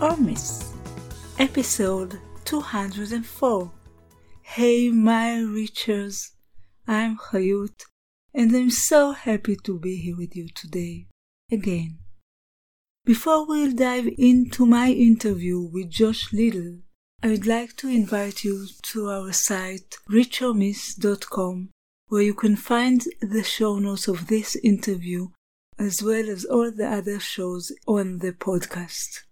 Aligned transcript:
or 0.00 0.16
Miss, 0.18 0.74
episode 1.38 2.20
204. 2.44 3.70
Hey, 4.42 4.90
my 4.90 5.42
reachers, 5.42 6.32
I'm 6.86 7.16
Hayut, 7.16 7.84
and 8.34 8.54
I'm 8.54 8.70
so 8.70 9.12
happy 9.12 9.56
to 9.64 9.78
be 9.78 9.96
here 9.96 10.16
with 10.16 10.36
you 10.36 10.48
today 10.48 11.06
again. 11.50 11.98
Before 13.06 13.46
we'll 13.46 13.72
dive 13.72 14.08
into 14.18 14.66
my 14.66 14.90
interview 14.90 15.60
with 15.60 15.90
Josh 15.90 16.30
Little, 16.32 16.80
I'd 17.22 17.46
like 17.46 17.76
to 17.76 17.88
invite 17.88 18.44
you 18.44 18.66
to 18.82 19.08
our 19.08 19.32
site 19.32 19.96
reachormiss.com 20.10 21.70
where 22.08 22.22
you 22.22 22.34
can 22.34 22.56
find 22.56 23.02
the 23.22 23.42
show 23.42 23.78
notes 23.78 24.08
of 24.08 24.26
this 24.26 24.56
interview 24.56 25.28
as 25.78 26.02
well 26.02 26.28
as 26.28 26.44
all 26.44 26.70
the 26.70 26.86
other 26.86 27.18
shows 27.18 27.72
on 27.86 28.18
the 28.18 28.32
podcast. 28.32 29.25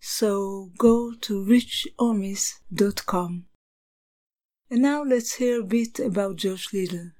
So 0.00 0.70
go 0.78 1.14
to 1.14 1.44
reachormiss.com. 1.44 3.44
And 4.70 4.82
now 4.82 5.02
let's 5.02 5.34
hear 5.34 5.60
a 5.60 5.64
bit 5.64 5.98
about 5.98 6.36
Josh 6.36 6.72
Little. 6.72 7.10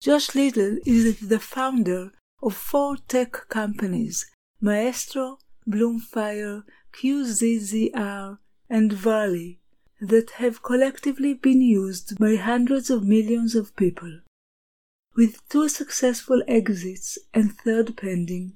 Josh 0.00 0.34
Little 0.34 0.78
is 0.84 1.20
the 1.20 1.38
founder 1.38 2.10
of 2.42 2.54
four 2.54 2.96
tech 2.96 3.48
companies 3.48 4.26
Maestro, 4.60 5.38
Bloomfire, 5.68 6.64
QZZR, 6.92 8.38
and 8.68 8.92
Volley 8.92 9.60
that 10.00 10.30
have 10.32 10.62
collectively 10.62 11.34
been 11.34 11.60
used 11.60 12.18
by 12.18 12.36
hundreds 12.36 12.90
of 12.90 13.04
millions 13.04 13.54
of 13.54 13.74
people. 13.76 14.20
With 15.16 15.48
two 15.48 15.68
successful 15.68 16.42
exits 16.46 17.18
and 17.34 17.56
third 17.58 17.96
pending, 17.96 18.54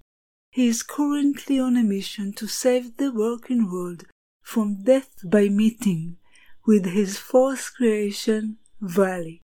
he 0.54 0.68
is 0.68 0.82
currently 0.82 1.58
on 1.58 1.78
a 1.78 1.82
mission 1.82 2.30
to 2.34 2.46
save 2.46 2.98
the 2.98 3.10
working 3.10 3.72
world 3.72 4.04
from 4.42 4.82
death 4.84 5.08
by 5.24 5.48
meeting 5.48 6.18
with 6.66 6.84
his 6.84 7.16
fourth 7.16 7.72
creation, 7.74 8.58
Volley. 8.78 9.40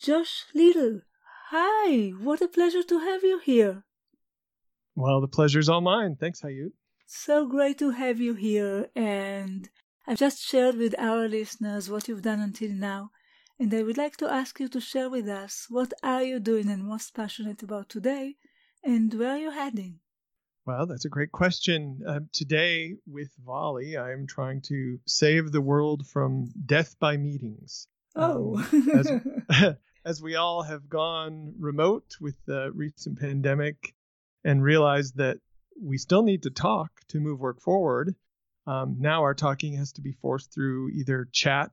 Josh 0.00 0.44
Little, 0.54 1.00
hi! 1.50 2.10
What 2.10 2.40
a 2.42 2.46
pleasure 2.46 2.84
to 2.84 3.00
have 3.00 3.24
you 3.24 3.40
here. 3.40 3.82
Well, 4.94 5.20
the 5.20 5.26
pleasure's 5.26 5.68
all 5.68 5.80
mine. 5.80 6.14
Thanks, 6.20 6.40
Hayut. 6.42 6.70
So 7.06 7.46
great 7.48 7.78
to 7.80 7.90
have 7.90 8.20
you 8.20 8.34
here, 8.34 8.88
and 8.94 9.68
I've 10.06 10.18
just 10.18 10.40
shared 10.40 10.76
with 10.76 10.94
our 10.96 11.26
listeners 11.26 11.90
what 11.90 12.06
you've 12.06 12.22
done 12.22 12.38
until 12.38 12.70
now, 12.70 13.10
and 13.58 13.74
I 13.74 13.82
would 13.82 13.98
like 13.98 14.16
to 14.18 14.32
ask 14.32 14.60
you 14.60 14.68
to 14.68 14.80
share 14.80 15.10
with 15.10 15.28
us 15.28 15.66
what 15.68 15.92
are 16.04 16.22
you 16.22 16.38
doing 16.38 16.70
and 16.70 16.84
most 16.84 17.16
passionate 17.16 17.64
about 17.64 17.88
today, 17.88 18.36
and 18.84 19.12
where 19.14 19.30
are 19.30 19.38
you 19.38 19.50
heading? 19.50 20.00
Well, 20.66 20.86
that's 20.86 21.04
a 21.04 21.10
great 21.10 21.32
question. 21.32 22.00
Uh, 22.06 22.20
today, 22.32 22.94
with 23.06 23.30
Volley, 23.44 23.98
I'm 23.98 24.26
trying 24.26 24.62
to 24.62 24.98
save 25.06 25.52
the 25.52 25.60
world 25.60 26.06
from 26.06 26.52
death 26.64 26.96
by 26.98 27.16
meetings. 27.16 27.86
Oh. 28.16 28.58
Um, 28.72 28.90
as, 29.50 29.74
as 30.04 30.22
we 30.22 30.36
all 30.36 30.62
have 30.62 30.88
gone 30.88 31.54
remote 31.58 32.16
with 32.20 32.36
the 32.46 32.70
recent 32.74 33.20
pandemic 33.20 33.94
and 34.42 34.62
realized 34.62 35.16
that 35.18 35.38
we 35.82 35.98
still 35.98 36.22
need 36.22 36.44
to 36.44 36.50
talk 36.50 36.90
to 37.08 37.20
move 37.20 37.40
work 37.40 37.60
forward, 37.60 38.14
um, 38.66 38.96
now 38.98 39.22
our 39.22 39.34
talking 39.34 39.76
has 39.76 39.92
to 39.92 40.00
be 40.00 40.12
forced 40.12 40.52
through 40.52 40.90
either 40.90 41.28
chat 41.30 41.70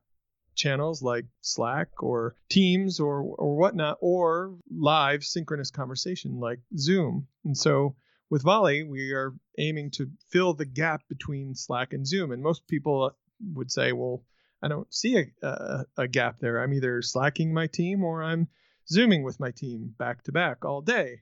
channels 0.54 1.02
like 1.02 1.26
Slack 1.40 2.02
or 2.02 2.34
Teams 2.48 3.00
or 3.00 3.22
or 3.22 3.56
whatnot, 3.56 3.98
or 4.00 4.56
live 4.70 5.24
synchronous 5.24 5.70
conversation 5.70 6.40
like 6.40 6.60
Zoom. 6.76 7.26
And 7.44 7.56
so 7.56 7.96
with 8.30 8.42
Volley, 8.42 8.82
we 8.82 9.12
are 9.12 9.34
aiming 9.58 9.90
to 9.92 10.10
fill 10.30 10.54
the 10.54 10.64
gap 10.64 11.02
between 11.08 11.54
Slack 11.54 11.92
and 11.92 12.06
Zoom. 12.06 12.32
And 12.32 12.42
most 12.42 12.66
people 12.66 13.04
uh, 13.04 13.10
would 13.54 13.70
say, 13.70 13.92
well, 13.92 14.22
I 14.62 14.68
don't 14.68 14.92
see 14.94 15.18
a, 15.18 15.46
a, 15.46 15.84
a 15.98 16.08
gap 16.08 16.38
there. 16.40 16.62
I'm 16.62 16.72
either 16.72 17.02
slacking 17.02 17.52
my 17.52 17.66
team 17.66 18.04
or 18.04 18.22
I'm 18.22 18.48
zooming 18.88 19.22
with 19.22 19.40
my 19.40 19.50
team 19.50 19.94
back 19.98 20.22
to 20.24 20.32
back 20.32 20.64
all 20.64 20.80
day. 20.80 21.20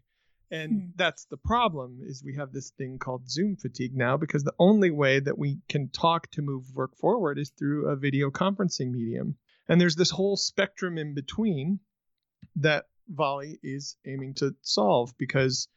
And 0.50 0.72
hmm. 0.72 0.88
that's 0.96 1.26
the 1.26 1.36
problem 1.36 2.00
is 2.02 2.24
we 2.24 2.34
have 2.34 2.52
this 2.52 2.70
thing 2.70 2.98
called 2.98 3.30
Zoom 3.30 3.56
fatigue 3.56 3.96
now 3.96 4.16
because 4.16 4.42
the 4.42 4.54
only 4.58 4.90
way 4.90 5.20
that 5.20 5.38
we 5.38 5.60
can 5.68 5.88
talk 5.90 6.28
to 6.32 6.42
move 6.42 6.74
work 6.74 6.96
forward 6.96 7.38
is 7.38 7.50
through 7.50 7.88
a 7.88 7.96
video 7.96 8.30
conferencing 8.30 8.90
medium. 8.90 9.36
And 9.68 9.80
there's 9.80 9.96
this 9.96 10.10
whole 10.10 10.36
spectrum 10.36 10.98
in 10.98 11.14
between 11.14 11.78
that 12.56 12.86
Volley 13.08 13.60
is 13.62 13.96
aiming 14.04 14.34
to 14.34 14.54
solve 14.62 15.16
because 15.18 15.68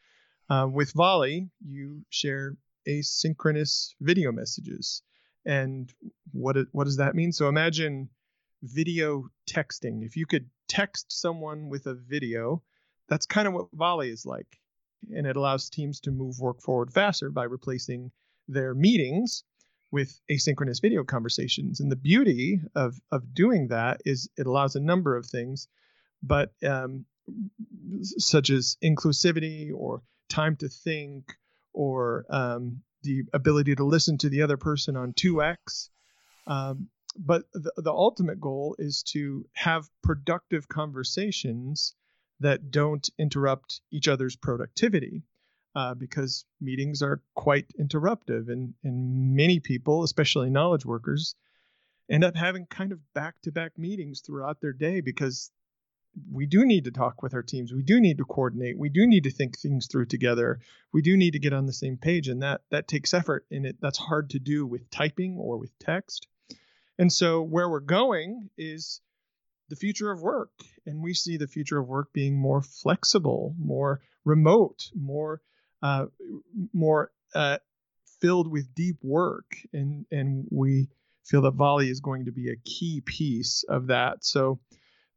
uh, 0.50 0.68
with 0.72 0.92
Volley, 0.94 1.50
you 1.64 2.04
share 2.10 2.58
asynchronous 2.88 3.94
video 4.02 4.32
messages. 4.32 5.04
And 5.46 5.94
what, 6.32 6.58
what 6.72 6.86
does 6.86 6.98
that 6.98 7.16
mean? 7.16 7.32
So 7.32 7.48
imagine 7.48 8.10
video 8.64 9.30
texting. 9.48 10.04
If 10.04 10.16
you 10.16 10.26
could 10.26 10.50
text 10.68 11.12
someone 11.12 11.70
with 11.70 11.86
a 11.86 11.94
video, 11.94 12.64
that's 13.08 13.28
kind 13.28 13.48
of 13.48 13.54
what 13.54 13.68
Volley 13.74 14.10
is 14.10 14.26
like 14.26 14.60
and 15.16 15.26
it 15.28 15.36
allows 15.36 15.70
teams 15.70 16.00
to 16.02 16.12
move 16.12 16.40
work 16.40 16.62
forward 16.62 16.94
faster 16.94 17.30
by 17.30 17.44
replacing 17.44 18.12
their 18.48 18.74
meetings 18.74 19.44
with 19.92 20.20
asynchronous 20.32 20.82
video 20.82 21.04
conversations. 21.04 21.80
And 21.80 21.92
the 21.92 21.96
beauty 21.96 22.60
of 22.76 23.00
of 23.12 23.34
doing 23.34 23.68
that 23.68 24.02
is 24.06 24.30
it 24.38 24.48
allows 24.48 24.76
a 24.76 24.80
number 24.80 25.16
of 25.16 25.26
things, 25.26 25.68
but 26.22 26.52
um, 26.68 27.06
such 28.18 28.50
as 28.50 28.78
inclusivity 28.84 29.72
or 29.74 30.02
time 30.30 30.56
to 30.58 30.68
think 30.68 31.36
or 31.74 32.26
um, 32.30 32.82
the 33.04 33.24
ability 33.34 33.76
to 33.76 33.84
listen 33.84 34.18
to 34.18 34.30
the 34.30 34.42
other 34.42 34.58
person 34.58 34.96
on 34.96 35.14
2x. 35.14 35.90
Um, 36.48 36.90
but 37.18 37.44
the, 37.54 37.72
the 37.78 37.92
ultimate 37.92 38.40
goal 38.40 38.76
is 38.80 39.04
to 39.04 39.46
have 39.54 39.88
productive 40.02 40.68
conversations 40.68 41.94
that 42.40 42.72
don't 42.72 43.10
interrupt 43.18 43.82
each 43.92 44.08
other's 44.08 44.36
productivity 44.36 45.24
uh, 45.76 45.94
because 45.94 46.46
meetings 46.62 47.02
are 47.02 47.22
quite 47.36 47.66
interruptive 47.80 48.50
and, 48.50 48.74
and 48.84 49.36
many 49.36 49.60
people 49.60 50.04
especially 50.04 50.50
knowledge 50.50 50.86
workers 50.86 51.36
end 52.10 52.24
up 52.24 52.36
having 52.36 52.66
kind 52.66 52.92
of 52.92 53.00
back-to-back 53.14 53.78
meetings 53.78 54.22
throughout 54.22 54.60
their 54.62 54.74
day 54.74 55.02
because 55.02 55.52
we 56.32 56.46
do 56.46 56.66
need 56.66 56.84
to 56.84 56.92
talk 56.92 57.24
with 57.24 57.34
our 57.34 57.42
teams. 57.42 57.74
We 57.74 57.82
do 57.82 58.00
need 58.00 58.20
to 58.20 58.26
coordinate. 58.26 58.78
We 58.78 58.90
do 58.90 59.08
need 59.08 59.24
to 59.24 59.32
think 59.32 59.58
things 59.58 59.88
through 59.88 60.06
together. 60.06 60.60
We 60.92 61.02
do 61.02 61.18
need 61.18 61.32
to 61.32 61.40
get 61.40 61.54
on 61.54 61.66
the 61.66 61.74
same 61.74 61.98
page 61.98 62.28
and 62.28 62.44
that 62.44 62.62
that 62.70 62.88
takes 62.88 63.14
effort 63.14 63.46
and 63.50 63.66
it 63.66 63.78
that's 63.82 63.98
hard 63.98 64.30
to 64.32 64.40
do 64.40 64.66
with 64.66 64.90
typing 64.92 65.38
or 65.38 65.58
with 65.58 65.78
text. 65.80 66.28
And 67.00 67.12
so 67.12 67.42
where 67.42 67.68
we're 67.68 67.80
going 67.80 68.50
is 68.58 69.02
the 69.70 69.76
future 69.76 70.12
of 70.12 70.22
work. 70.22 70.52
And 70.86 71.02
we 71.02 71.14
see 71.14 71.38
the 71.38 71.48
future 71.48 71.80
of 71.80 71.88
work 71.88 72.14
being 72.14 72.36
more 72.38 72.62
flexible, 72.62 73.56
more 73.58 74.02
remote, 74.26 74.90
more 74.96 75.42
uh, 75.82 76.06
more 76.74 77.12
uh, 77.36 77.58
filled 78.22 78.50
with 78.50 78.74
deep 78.74 78.98
work. 79.04 79.56
And 79.74 80.06
and 80.12 80.48
we 80.52 80.90
feel 81.26 81.42
that 81.44 81.56
Volley 81.56 81.90
is 81.90 82.00
going 82.00 82.26
to 82.26 82.32
be 82.32 82.50
a 82.50 82.58
key 82.66 83.02
piece 83.06 83.64
of 83.68 83.88
that. 83.88 84.26
So 84.26 84.60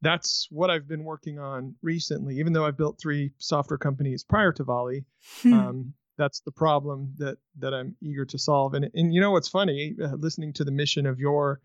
that's 0.02 0.46
what 0.50 0.70
I've 0.70 0.86
been 0.86 1.04
working 1.04 1.38
on 1.38 1.74
recently. 1.82 2.38
Even 2.38 2.52
though 2.52 2.64
I've 2.64 2.76
built 2.76 3.00
three 3.00 3.32
software 3.38 3.78
companies 3.78 4.24
prior 4.24 4.52
to 4.52 4.64
Volley, 4.64 5.04
hmm. 5.42 5.52
um, 5.52 5.94
that's 6.18 6.40
the 6.40 6.52
problem 6.52 7.14
that 7.18 7.38
that 7.58 7.74
I'm 7.74 7.96
eager 8.00 8.24
to 8.26 8.38
solve. 8.38 8.74
And 8.74 8.90
and 8.94 9.14
you 9.14 9.20
know 9.20 9.32
what's 9.32 9.48
funny? 9.48 9.94
Uh, 10.02 10.14
listening 10.16 10.52
to 10.54 10.64
the 10.64 10.70
mission 10.70 11.06
of 11.06 11.18
your 11.18 11.60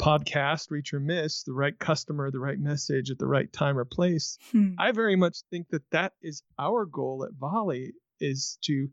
podcast, 0.00 0.70
Reach 0.70 0.94
or 0.94 1.00
Miss, 1.00 1.42
the 1.42 1.52
right 1.52 1.78
customer, 1.78 2.30
the 2.30 2.40
right 2.40 2.58
message 2.58 3.10
at 3.10 3.18
the 3.18 3.26
right 3.26 3.52
time 3.52 3.78
or 3.78 3.84
place. 3.84 4.38
Hmm. 4.50 4.74
I 4.78 4.92
very 4.92 5.14
much 5.14 5.38
think 5.50 5.68
that 5.68 5.88
that 5.90 6.14
is 6.22 6.42
our 6.58 6.86
goal 6.86 7.24
at 7.24 7.38
Volley 7.38 7.92
is 8.18 8.58
to 8.62 8.88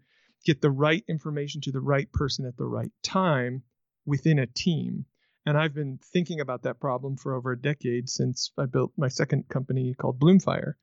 get 0.45 0.61
the 0.61 0.69
right 0.69 1.03
information 1.07 1.61
to 1.61 1.71
the 1.71 1.79
right 1.79 2.11
person 2.11 2.45
at 2.45 2.57
the 2.57 2.65
right 2.65 2.91
time 3.03 3.63
within 4.05 4.37
a 4.37 4.47
team. 4.47 5.05
And 5.45 5.57
I've 5.57 5.73
been 5.73 5.97
thinking 6.11 6.41
about 6.41 6.63
that 6.63 6.81
problem 6.81 7.15
for 7.15 7.33
over 7.33 7.53
a 7.53 7.61
decade 7.61 8.09
since 8.09 8.51
I 8.57 8.65
built 8.65 8.91
my 8.97 9.07
second 9.07 9.47
company 9.47 9.93
called 9.93 10.19
Bloomfire. 10.19 10.73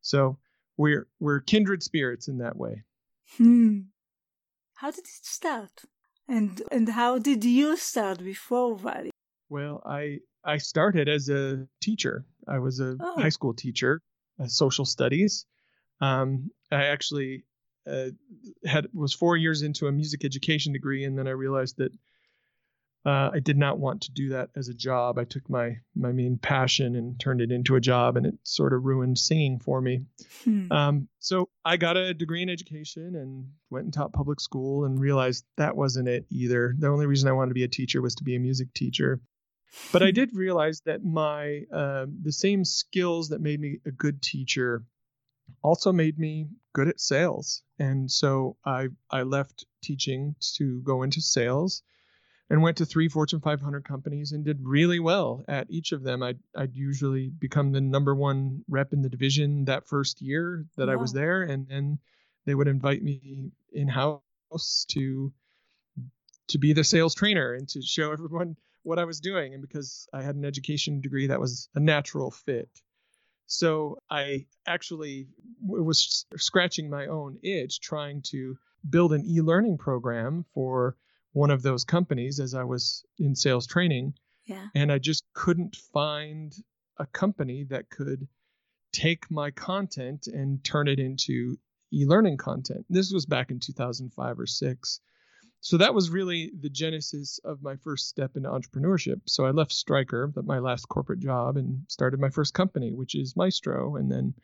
So 0.00 0.38
we're 0.76 1.06
we're 1.20 1.40
kindred 1.40 1.84
spirits 1.84 2.26
in 2.26 2.38
that 2.38 2.56
way. 2.56 2.82
Hmm. 3.36 3.82
How 4.74 4.90
did 4.90 5.04
it 5.04 5.26
start? 5.38 5.84
And 6.28 6.62
and 6.72 6.88
how 6.88 7.18
did 7.18 7.44
you 7.44 7.76
start 7.76 8.18
before 8.24 8.76
Volley? 8.76 9.11
Well, 9.52 9.82
I 9.84 10.20
I 10.42 10.56
started 10.56 11.10
as 11.10 11.28
a 11.28 11.68
teacher. 11.82 12.24
I 12.48 12.58
was 12.58 12.80
a 12.80 12.96
Oh. 12.98 13.20
high 13.20 13.28
school 13.28 13.52
teacher, 13.52 14.00
uh, 14.40 14.46
social 14.46 14.86
studies. 14.86 15.44
Um, 16.00 16.50
I 16.70 16.86
actually 16.86 17.44
uh, 17.86 18.10
had 18.64 18.86
was 18.94 19.12
four 19.12 19.36
years 19.36 19.60
into 19.60 19.88
a 19.88 19.92
music 19.92 20.24
education 20.24 20.72
degree, 20.72 21.04
and 21.04 21.18
then 21.18 21.28
I 21.28 21.32
realized 21.32 21.76
that 21.76 21.92
uh, 23.04 23.30
I 23.34 23.40
did 23.40 23.58
not 23.58 23.78
want 23.78 24.02
to 24.02 24.12
do 24.12 24.30
that 24.30 24.50
as 24.56 24.68
a 24.68 24.74
job. 24.74 25.18
I 25.18 25.24
took 25.24 25.50
my 25.50 25.76
my 25.94 26.12
main 26.12 26.38
passion 26.38 26.96
and 26.96 27.20
turned 27.20 27.42
it 27.42 27.52
into 27.52 27.74
a 27.76 27.80
job, 27.80 28.16
and 28.16 28.24
it 28.24 28.34
sort 28.44 28.72
of 28.72 28.84
ruined 28.84 29.18
singing 29.18 29.58
for 29.58 29.82
me. 29.82 30.06
Hmm. 30.44 30.72
Um, 30.72 31.08
so 31.18 31.50
I 31.62 31.76
got 31.76 31.98
a 31.98 32.14
degree 32.14 32.42
in 32.42 32.48
education 32.48 33.16
and 33.16 33.48
went 33.68 33.84
and 33.84 33.92
taught 33.92 34.14
public 34.14 34.40
school 34.40 34.86
and 34.86 34.98
realized 34.98 35.44
that 35.58 35.76
wasn't 35.76 36.08
it 36.08 36.24
either. 36.30 36.74
The 36.78 36.88
only 36.88 37.06
reason 37.06 37.28
I 37.28 37.32
wanted 37.32 37.50
to 37.50 37.54
be 37.60 37.64
a 37.64 37.68
teacher 37.68 38.00
was 38.00 38.14
to 38.14 38.24
be 38.24 38.34
a 38.36 38.40
music 38.40 38.72
teacher. 38.72 39.20
But 39.92 40.02
I 40.02 40.10
did 40.12 40.34
realize 40.34 40.80
that 40.82 41.04
my 41.04 41.62
uh, 41.72 42.06
the 42.22 42.32
same 42.32 42.64
skills 42.64 43.28
that 43.30 43.40
made 43.40 43.60
me 43.60 43.80
a 43.86 43.90
good 43.90 44.22
teacher 44.22 44.84
also 45.62 45.92
made 45.92 46.18
me 46.18 46.48
good 46.72 46.88
at 46.88 47.00
sales. 47.00 47.62
And 47.78 48.10
so 48.10 48.56
I 48.64 48.88
I 49.10 49.22
left 49.22 49.66
teaching 49.82 50.34
to 50.56 50.80
go 50.82 51.02
into 51.02 51.20
sales 51.20 51.82
and 52.50 52.62
went 52.62 52.76
to 52.76 52.84
three 52.84 53.08
Fortune 53.08 53.40
500 53.40 53.84
companies 53.84 54.32
and 54.32 54.44
did 54.44 54.58
really 54.62 55.00
well 55.00 55.42
at 55.48 55.70
each 55.70 55.92
of 55.92 56.02
them. 56.02 56.22
I'd, 56.22 56.38
I'd 56.54 56.76
usually 56.76 57.30
become 57.30 57.72
the 57.72 57.80
number 57.80 58.14
one 58.14 58.62
rep 58.68 58.92
in 58.92 59.00
the 59.00 59.08
division 59.08 59.64
that 59.64 59.88
first 59.88 60.20
year 60.20 60.66
that 60.76 60.90
I 60.90 60.96
was 60.96 61.14
there, 61.14 61.42
and 61.42 61.66
then 61.66 61.98
they 62.44 62.54
would 62.54 62.68
invite 62.68 63.02
me 63.02 63.52
in 63.72 63.88
house 63.88 64.84
to 64.90 65.32
to 66.48 66.58
be 66.58 66.74
the 66.74 66.84
sales 66.84 67.14
trainer 67.14 67.54
and 67.54 67.66
to 67.70 67.80
show 67.80 68.12
everyone 68.12 68.56
what 68.82 68.98
I 68.98 69.04
was 69.04 69.20
doing. 69.20 69.54
And 69.54 69.62
because 69.62 70.08
I 70.12 70.22
had 70.22 70.34
an 70.34 70.44
education 70.44 71.00
degree, 71.00 71.28
that 71.28 71.40
was 71.40 71.68
a 71.74 71.80
natural 71.80 72.30
fit. 72.30 72.68
So 73.46 73.98
I 74.10 74.46
actually 74.66 75.28
was 75.60 76.24
scratching 76.36 76.88
my 76.88 77.06
own 77.06 77.38
itch 77.42 77.80
trying 77.80 78.22
to 78.30 78.56
build 78.88 79.12
an 79.12 79.24
e-learning 79.26 79.78
program 79.78 80.44
for 80.54 80.96
one 81.32 81.50
of 81.50 81.62
those 81.62 81.84
companies 81.84 82.40
as 82.40 82.54
I 82.54 82.64
was 82.64 83.04
in 83.18 83.34
sales 83.34 83.66
training 83.66 84.14
yeah. 84.46 84.66
and 84.74 84.90
I 84.92 84.98
just 84.98 85.24
couldn't 85.34 85.76
find 85.92 86.54
a 86.98 87.06
company 87.06 87.64
that 87.70 87.90
could 87.90 88.28
take 88.92 89.30
my 89.30 89.50
content 89.50 90.26
and 90.26 90.62
turn 90.62 90.88
it 90.88 90.98
into 90.98 91.58
e-learning 91.92 92.36
content. 92.36 92.84
This 92.88 93.12
was 93.12 93.26
back 93.26 93.50
in 93.50 93.60
2005 93.60 94.38
or 94.38 94.46
6. 94.46 95.00
So 95.62 95.76
that 95.76 95.94
was 95.94 96.10
really 96.10 96.50
the 96.60 96.68
genesis 96.68 97.38
of 97.44 97.62
my 97.62 97.76
first 97.76 98.08
step 98.08 98.36
into 98.36 98.48
entrepreneurship. 98.48 99.20
So 99.26 99.46
I 99.46 99.52
left 99.52 99.72
Stryker, 99.72 100.32
that 100.34 100.44
my 100.44 100.58
last 100.58 100.88
corporate 100.88 101.20
job, 101.20 101.56
and 101.56 101.84
started 101.86 102.18
my 102.18 102.30
first 102.30 102.52
company, 102.52 102.92
which 102.92 103.14
is 103.14 103.36
Maestro. 103.36 103.94
And 103.94 104.10
then 104.10 104.34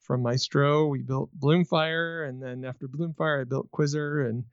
from 0.00 0.22
Maestro, 0.22 0.86
we 0.86 1.00
built 1.02 1.30
Bloomfire, 1.38 2.28
and 2.28 2.42
then 2.42 2.64
after 2.64 2.88
Bloomfire, 2.88 3.42
I 3.42 3.44
built 3.44 3.70
QZZR. 3.70 4.28
And 4.28 4.44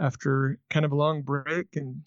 after 0.00 0.58
kind 0.70 0.86
of 0.86 0.92
a 0.92 0.96
long 0.96 1.20
break 1.20 1.76
and 1.76 2.04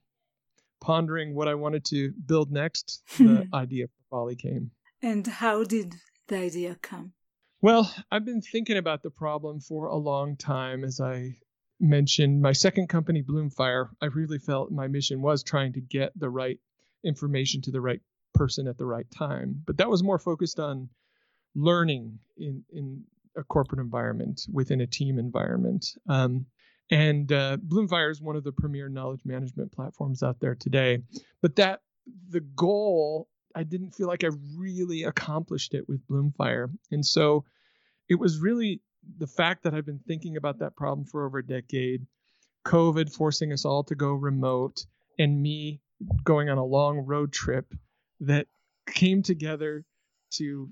pondering 0.81 1.35
what 1.35 1.47
I 1.47 1.53
wanted 1.53 1.85
to 1.85 2.11
build 2.25 2.51
next, 2.51 3.03
the 3.19 3.47
idea 3.53 3.85
for 3.85 4.17
Volley 4.17 4.35
came. 4.35 4.71
And 5.03 5.27
how 5.27 5.63
did 5.63 5.93
the 6.27 6.37
idea 6.37 6.75
come? 6.81 7.13
Well, 7.61 7.93
I've 8.11 8.25
been 8.25 8.41
thinking 8.41 8.77
about 8.77 9.03
the 9.03 9.11
problem 9.11 9.59
for 9.59 9.85
a 9.85 9.95
long 9.95 10.37
time. 10.37 10.83
As 10.83 10.99
I 10.99 11.37
mentioned, 11.83 12.41
my 12.41 12.53
second 12.53 12.87
company, 12.87 13.21
Bloomfire, 13.21 13.89
I 14.01 14.05
really 14.07 14.39
felt 14.39 14.71
my 14.71 14.87
mission 14.87 15.21
was 15.21 15.43
trying 15.43 15.73
to 15.73 15.81
get 15.81 16.17
the 16.17 16.29
right 16.29 16.59
information 17.03 17.61
to 17.63 17.71
the 17.71 17.81
right 17.81 18.01
person 18.33 18.67
at 18.67 18.77
the 18.77 18.85
right 18.85 19.09
time. 19.11 19.61
But 19.65 19.77
that 19.77 19.89
was 19.89 20.01
more 20.01 20.17
focused 20.17 20.59
on 20.59 20.89
learning 21.53 22.19
in, 22.37 22.63
in 22.71 23.03
a 23.37 23.43
corporate 23.43 23.81
environment, 23.81 24.41
within 24.51 24.81
a 24.81 24.87
team 24.87 25.19
environment. 25.19 25.85
Um, 26.07 26.45
and 26.89 27.31
uh, 27.31 27.57
Bloomfire 27.57 28.11
is 28.11 28.21
one 28.21 28.35
of 28.35 28.43
the 28.43 28.51
premier 28.51 28.89
knowledge 28.89 29.21
management 29.25 29.71
platforms 29.71 30.23
out 30.23 30.39
there 30.39 30.55
today. 30.55 30.99
But 31.41 31.55
that 31.57 31.81
the 32.29 32.41
goal, 32.41 33.27
I 33.55 33.63
didn't 33.63 33.91
feel 33.91 34.07
like 34.07 34.23
I 34.23 34.29
really 34.57 35.03
accomplished 35.03 35.73
it 35.73 35.87
with 35.87 36.05
Bloomfire. 36.07 36.69
And 36.91 37.05
so 37.05 37.45
it 38.09 38.15
was 38.15 38.39
really 38.39 38.81
the 39.17 39.27
fact 39.27 39.63
that 39.63 39.73
I've 39.73 39.85
been 39.85 40.01
thinking 40.07 40.37
about 40.37 40.59
that 40.59 40.75
problem 40.75 41.05
for 41.05 41.25
over 41.25 41.39
a 41.39 41.45
decade, 41.45 42.05
COVID 42.65 43.13
forcing 43.13 43.51
us 43.51 43.65
all 43.65 43.83
to 43.85 43.95
go 43.95 44.13
remote, 44.13 44.85
and 45.19 45.41
me 45.41 45.81
going 46.23 46.49
on 46.49 46.57
a 46.57 46.65
long 46.65 46.99
road 46.99 47.31
trip 47.31 47.73
that 48.21 48.47
came 48.87 49.21
together 49.21 49.85
to 50.31 50.69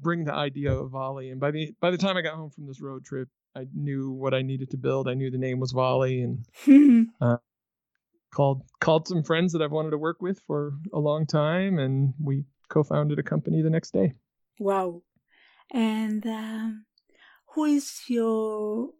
bring 0.00 0.24
the 0.24 0.34
idea 0.34 0.72
of 0.72 0.90
Volley. 0.90 1.30
And 1.30 1.40
by 1.40 1.50
the 1.50 1.74
by 1.80 1.90
the 1.90 1.98
time 1.98 2.16
I 2.16 2.22
got 2.22 2.34
home 2.34 2.50
from 2.50 2.66
this 2.66 2.80
road 2.80 3.04
trip, 3.04 3.28
I 3.56 3.66
knew 3.74 4.10
what 4.10 4.34
I 4.34 4.42
needed 4.42 4.70
to 4.70 4.76
build. 4.76 5.08
I 5.08 5.14
knew 5.14 5.30
the 5.30 5.38
name 5.38 5.60
was 5.60 5.72
Volley 5.72 6.22
and 6.22 7.08
called 8.34 8.62
called 8.80 9.08
some 9.08 9.22
friends 9.22 9.52
that 9.52 9.62
I've 9.62 9.72
wanted 9.72 9.90
to 9.90 9.98
work 9.98 10.20
with 10.20 10.40
for 10.46 10.74
a 10.92 10.98
long 10.98 11.26
time 11.26 11.78
and 11.78 12.14
we 12.22 12.44
co-founded 12.68 13.18
a 13.18 13.22
company 13.22 13.62
the 13.62 13.70
next 13.70 13.92
day. 13.92 14.14
wow. 14.58 15.02
And 15.72 16.26
um, 16.26 16.86
who 17.58 17.64
is 17.64 18.02
your 18.06 18.90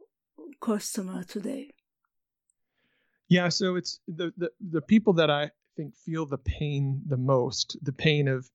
customer 0.61 1.23
today? 1.23 1.71
Yeah, 3.29 3.51
so 3.51 3.77
it's 3.77 4.01
the, 4.09 4.33
the 4.37 4.51
the 4.59 4.81
people 4.81 5.13
that 5.13 5.31
I 5.31 5.53
think 5.77 5.95
feel 5.95 6.27
the 6.27 6.39
pain 6.39 7.03
the 7.07 7.17
most, 7.17 7.77
the 7.83 7.93
pain 7.93 8.27
of 8.27 8.51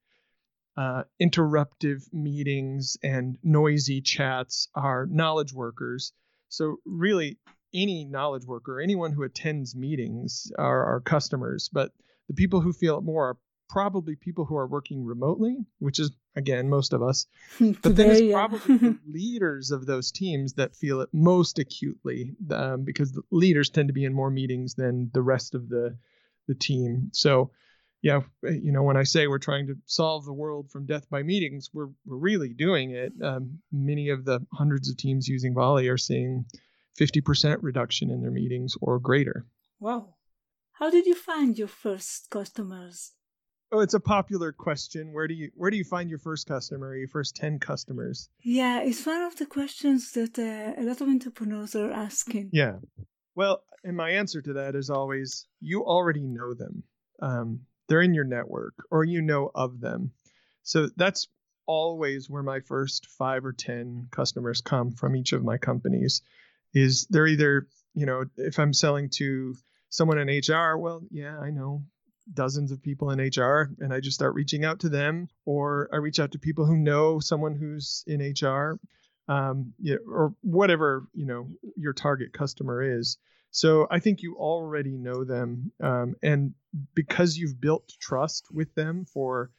uh, 0.76 1.04
interruptive 1.22 2.02
meetings 2.12 2.98
and 3.02 3.38
noisy 3.44 4.02
chats 4.02 4.68
are 4.76 5.08
knowledge 5.10 5.54
workers. 5.54 6.12
So 6.50 6.78
really, 6.86 7.38
any 7.74 8.04
knowledge 8.04 8.46
worker, 8.46 8.82
anyone 8.82 9.14
who 9.14 9.24
attends 9.24 9.74
meetings, 9.74 10.52
are 10.58 10.84
our 10.84 11.00
customers. 11.00 11.70
But 11.72 11.94
the 12.28 12.34
people 12.34 12.60
who 12.60 12.74
feel 12.74 12.98
it 12.98 13.06
more 13.06 13.30
are 13.30 13.38
probably 13.70 14.16
people 14.16 14.46
who 14.46 14.56
are 14.58 14.68
working 14.68 15.06
remotely, 15.06 15.58
which 15.80 16.00
is 16.00 16.12
again 16.36 16.70
most 16.70 16.94
of 16.94 17.02
us. 17.02 17.26
But 17.60 17.96
then 17.96 18.12
it's 18.12 18.32
probably 18.32 18.78
the 18.78 19.00
leaders 19.08 19.72
of 19.72 19.86
those 19.86 20.12
teams 20.12 20.54
that 20.54 20.76
feel 20.76 21.02
it 21.02 21.10
most 21.12 21.60
acutely 21.60 22.36
um, 22.52 22.84
because 22.84 23.12
the 23.12 23.24
leaders 23.32 23.70
tend 23.70 23.90
to 23.90 23.94
be 23.94 24.06
in 24.06 24.14
more 24.14 24.30
meetings 24.30 24.76
than 24.76 25.10
the 25.14 25.22
rest 25.22 25.56
of 25.56 25.70
the 25.70 25.98
the 26.48 26.56
team. 26.56 27.10
So, 27.14 27.52
yeah, 28.02 28.22
you 28.44 28.72
know, 28.72 28.84
when 28.84 28.98
I 28.98 29.04
say 29.04 29.28
we're 29.28 29.38
trying 29.40 29.68
to 29.68 29.76
solve 29.86 30.26
the 30.26 30.34
world 30.34 30.70
from 30.72 30.86
death 30.86 31.10
by 31.10 31.24
meetings, 31.24 31.70
we're 31.74 31.90
we're 32.06 32.18
really 32.18 32.54
doing 32.54 32.92
it. 32.92 33.14
Um, 33.22 33.60
many 33.72 34.10
of 34.10 34.26
the 34.26 34.46
hundreds 34.52 34.90
of 34.90 34.98
teams 34.98 35.28
using 35.28 35.54
Volley 35.54 35.88
are 35.88 35.98
seeing 35.98 36.46
50% 37.00 37.58
reduction 37.62 38.12
in 38.12 38.22
their 38.22 38.32
meetings 38.32 38.76
or 38.82 39.00
greater. 39.00 39.46
wow. 39.80 40.16
How 40.78 40.90
did 40.90 41.06
you 41.06 41.16
find 41.16 41.58
your 41.58 41.68
first 41.68 42.30
customers? 42.30 43.12
Oh, 43.74 43.80
it's 43.80 43.96
a 43.96 44.00
popular 44.00 44.52
question. 44.52 45.12
Where 45.14 45.28
do 45.28 45.34
you 45.34 45.50
where 45.56 45.72
do 45.72 45.78
you 45.78 45.84
find 45.84 46.08
your 46.08 46.20
first 46.20 46.46
customer, 46.46 46.90
or 46.90 46.96
your 46.96 47.08
first 47.08 47.36
10 47.36 47.58
customers? 47.58 48.30
Yeah, 48.44 48.84
it's 48.84 49.04
one 49.04 49.24
of 49.24 49.36
the 49.36 49.48
questions 49.48 50.12
that 50.12 50.38
uh, 50.38 50.80
a 50.80 50.84
lot 50.84 51.02
of 51.02 51.08
entrepreneurs 51.08 51.76
are 51.76 51.92
asking. 51.92 52.52
Yeah. 52.54 52.76
Well, 53.34 53.64
and 53.84 53.98
my 53.98 54.12
answer 54.12 54.44
to 54.44 54.54
that 54.54 54.76
is 54.76 54.92
always 54.92 55.48
you 55.60 55.84
already 55.84 56.22
know 56.22 56.54
them. 56.54 56.84
Um, 57.20 57.62
they're 57.90 58.04
in 58.04 58.14
your 58.14 58.26
network 58.26 58.76
or 58.92 59.06
you 59.06 59.24
know 59.24 59.50
of 59.56 59.80
them. 59.80 60.12
So 60.62 60.90
that's 60.96 61.28
always 61.66 62.30
where 62.30 62.44
my 62.44 62.60
first 62.60 63.08
five 63.18 63.44
or 63.44 63.54
10 63.54 64.10
customers 64.12 64.62
come 64.62 64.92
from 64.92 65.16
each 65.16 65.34
of 65.34 65.44
my 65.44 65.58
companies 65.58 66.22
is 66.76 67.08
they're 67.10 67.26
either, 67.26 67.68
you 67.96 68.06
know, 68.06 68.26
if 68.38 68.60
I'm 68.60 68.74
selling 68.74 69.10
to 69.16 69.56
someone 69.90 70.20
in 70.20 70.28
HR, 70.28 70.78
well, 70.78 71.02
yeah, 71.10 71.40
I 71.40 71.50
know 71.50 71.86
dozens 72.32 72.72
of 72.72 72.82
people 72.82 73.10
in 73.12 73.20
HR 73.20 73.70
and 73.80 73.94
I 73.94 74.00
just 74.00 74.16
start 74.16 74.34
reaching 74.34 74.64
out 74.64 74.80
to 74.82 74.90
them 74.90 75.28
or 75.46 75.90
I 75.92 75.98
reach 75.98 76.20
out 76.20 76.32
to 76.32 76.40
people 76.40 76.66
who 76.66 76.78
know 76.78 77.20
someone 77.20 77.56
who's 77.56 78.04
in 78.08 78.22
HR 78.22 78.80
um, 79.28 79.74
or 80.08 80.34
whatever 80.42 81.08
you 81.14 81.26
know 81.26 81.50
your 81.76 81.94
target 81.94 82.34
customer 82.34 82.98
is. 82.98 83.18
So 83.52 83.88
I 83.92 84.00
think 84.00 84.24
you 84.24 84.36
already 84.36 84.98
know 84.98 85.24
them, 85.24 85.72
um, 85.82 86.16
and 86.24 86.56
because 86.96 87.38
you've 87.38 87.62
built 87.62 87.94
trust 88.00 88.48
with 88.52 88.74
them 88.74 89.06
for 89.06 89.52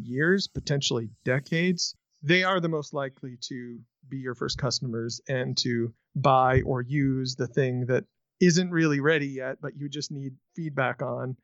years, 0.00 0.46
potentially 0.46 1.10
decades, 1.24 1.96
they 2.22 2.44
are 2.44 2.60
the 2.60 2.68
most 2.68 2.94
likely 2.94 3.36
to 3.48 3.80
be 4.08 4.18
your 4.18 4.36
first 4.36 4.56
customers 4.56 5.20
and 5.28 5.56
to 5.58 5.92
buy 6.14 6.62
or 6.62 6.80
use 6.80 7.34
the 7.34 7.48
thing 7.48 7.86
that 7.86 8.04
isn't 8.40 8.70
really 8.70 9.00
ready 9.00 9.26
yet, 9.26 9.58
but 9.60 9.76
you 9.76 9.88
just 9.88 10.12
need 10.12 10.34
feedback 10.54 11.02
on. 11.02 11.36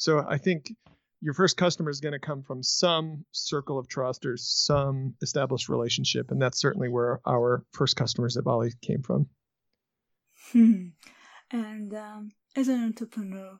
So 0.00 0.24
I 0.26 0.38
think 0.38 0.72
your 1.20 1.34
first 1.34 1.58
customer 1.58 1.90
is 1.90 2.00
going 2.00 2.14
to 2.14 2.18
come 2.18 2.42
from 2.42 2.62
some 2.62 3.26
circle 3.32 3.78
of 3.78 3.86
trust 3.86 4.24
or 4.24 4.38
some 4.38 5.14
established 5.20 5.68
relationship. 5.68 6.30
And 6.30 6.40
that's 6.40 6.58
certainly 6.58 6.88
where 6.88 7.20
our 7.26 7.66
first 7.72 7.96
customers 7.96 8.38
at 8.38 8.44
Volley 8.44 8.72
came 8.80 9.02
from. 9.02 9.28
Hmm. 10.52 10.86
And 11.50 11.92
um, 11.92 12.30
as 12.56 12.68
an 12.68 12.82
entrepreneur, 12.82 13.58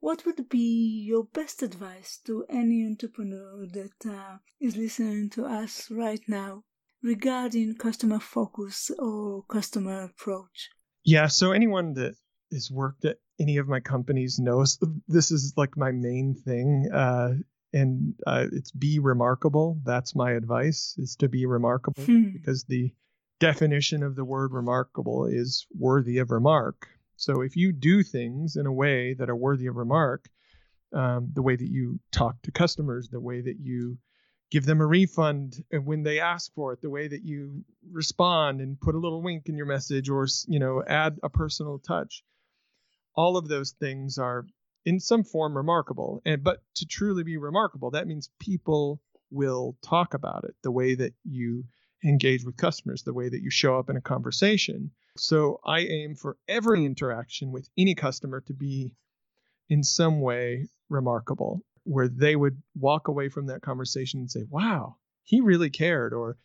what 0.00 0.26
would 0.26 0.50
be 0.50 1.06
your 1.08 1.24
best 1.24 1.62
advice 1.62 2.20
to 2.26 2.44
any 2.50 2.84
entrepreneur 2.84 3.66
that 3.72 4.06
uh, 4.06 4.36
is 4.60 4.76
listening 4.76 5.30
to 5.30 5.46
us 5.46 5.90
right 5.90 6.20
now 6.28 6.64
regarding 7.02 7.76
customer 7.76 8.20
focus 8.20 8.90
or 8.98 9.42
customer 9.44 10.02
approach? 10.02 10.68
Yeah, 11.02 11.28
so 11.28 11.52
anyone 11.52 11.94
that 11.94 12.14
has 12.52 12.70
worked 12.70 13.06
at 13.06 13.16
any 13.38 13.58
of 13.58 13.68
my 13.68 13.80
companies 13.80 14.38
knows 14.38 14.78
this 15.08 15.30
is 15.30 15.54
like 15.56 15.76
my 15.76 15.92
main 15.92 16.34
thing. 16.34 16.90
Uh, 16.92 17.34
and 17.72 18.14
uh, 18.26 18.46
it's 18.50 18.70
be 18.70 18.98
remarkable. 18.98 19.78
That's 19.84 20.16
my 20.16 20.32
advice: 20.32 20.94
is 20.98 21.16
to 21.16 21.28
be 21.28 21.44
remarkable, 21.44 22.02
hmm. 22.02 22.30
because 22.30 22.64
the 22.64 22.92
definition 23.40 24.02
of 24.02 24.16
the 24.16 24.24
word 24.24 24.52
remarkable 24.52 25.26
is 25.26 25.66
worthy 25.78 26.18
of 26.18 26.30
remark. 26.30 26.88
So 27.16 27.42
if 27.42 27.56
you 27.56 27.72
do 27.72 28.02
things 28.02 28.56
in 28.56 28.66
a 28.66 28.72
way 28.72 29.14
that 29.14 29.28
are 29.28 29.36
worthy 29.36 29.66
of 29.66 29.76
remark, 29.76 30.28
um, 30.92 31.30
the 31.34 31.42
way 31.42 31.56
that 31.56 31.68
you 31.68 32.00
talk 32.10 32.40
to 32.42 32.52
customers, 32.52 33.08
the 33.08 33.20
way 33.20 33.40
that 33.40 33.58
you 33.60 33.98
give 34.50 34.64
them 34.64 34.80
a 34.80 34.86
refund 34.86 35.62
when 35.84 36.02
they 36.02 36.20
ask 36.20 36.54
for 36.54 36.72
it, 36.72 36.80
the 36.80 36.90
way 36.90 37.06
that 37.08 37.22
you 37.22 37.64
respond 37.90 38.60
and 38.60 38.80
put 38.80 38.94
a 38.94 38.98
little 38.98 39.22
wink 39.22 39.48
in 39.48 39.56
your 39.56 39.66
message 39.66 40.08
or 40.08 40.26
you 40.46 40.58
know 40.58 40.82
add 40.86 41.18
a 41.22 41.28
personal 41.28 41.78
touch, 41.78 42.22
all 43.18 43.36
of 43.36 43.48
those 43.48 43.72
things 43.80 44.16
are 44.16 44.46
in 44.84 45.00
some 45.00 45.24
form 45.24 45.56
remarkable. 45.56 46.22
And 46.24 46.44
but 46.44 46.62
to 46.76 46.86
truly 46.86 47.24
be 47.24 47.36
remarkable, 47.36 47.90
that 47.90 48.06
means 48.06 48.30
people 48.38 49.00
will 49.30 49.76
talk 49.82 50.14
about 50.14 50.44
it, 50.44 50.54
the 50.62 50.70
way 50.70 50.94
that 50.94 51.14
you 51.24 51.64
engage 52.04 52.44
with 52.44 52.56
customers, 52.56 53.02
the 53.02 53.12
way 53.12 53.28
that 53.28 53.42
you 53.42 53.50
show 53.50 53.76
up 53.76 53.90
in 53.90 53.96
a 53.96 54.00
conversation. 54.14 54.92
So 55.16 55.60
I 55.66 55.80
aim 55.80 56.14
for 56.14 56.36
every 56.46 56.84
interaction 56.84 57.50
with 57.50 57.68
any 57.76 57.96
customer 57.96 58.40
to 58.42 58.54
be 58.54 58.94
in 59.68 59.82
some 59.82 60.20
way 60.20 60.68
remarkable, 60.88 61.60
where 61.82 62.08
they 62.08 62.36
would 62.36 62.62
walk 62.78 63.08
away 63.08 63.28
from 63.28 63.46
that 63.46 63.62
conversation 63.62 64.20
and 64.20 64.30
say, 64.30 64.44
wow, 64.48 64.94
he 65.24 65.40
really 65.40 65.70
cared, 65.70 66.14
or 66.14 66.36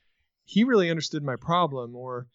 he 0.46 0.64
really 0.64 0.90
understood 0.90 1.24
my 1.24 1.36
problem, 1.36 1.96
or, 1.96 2.26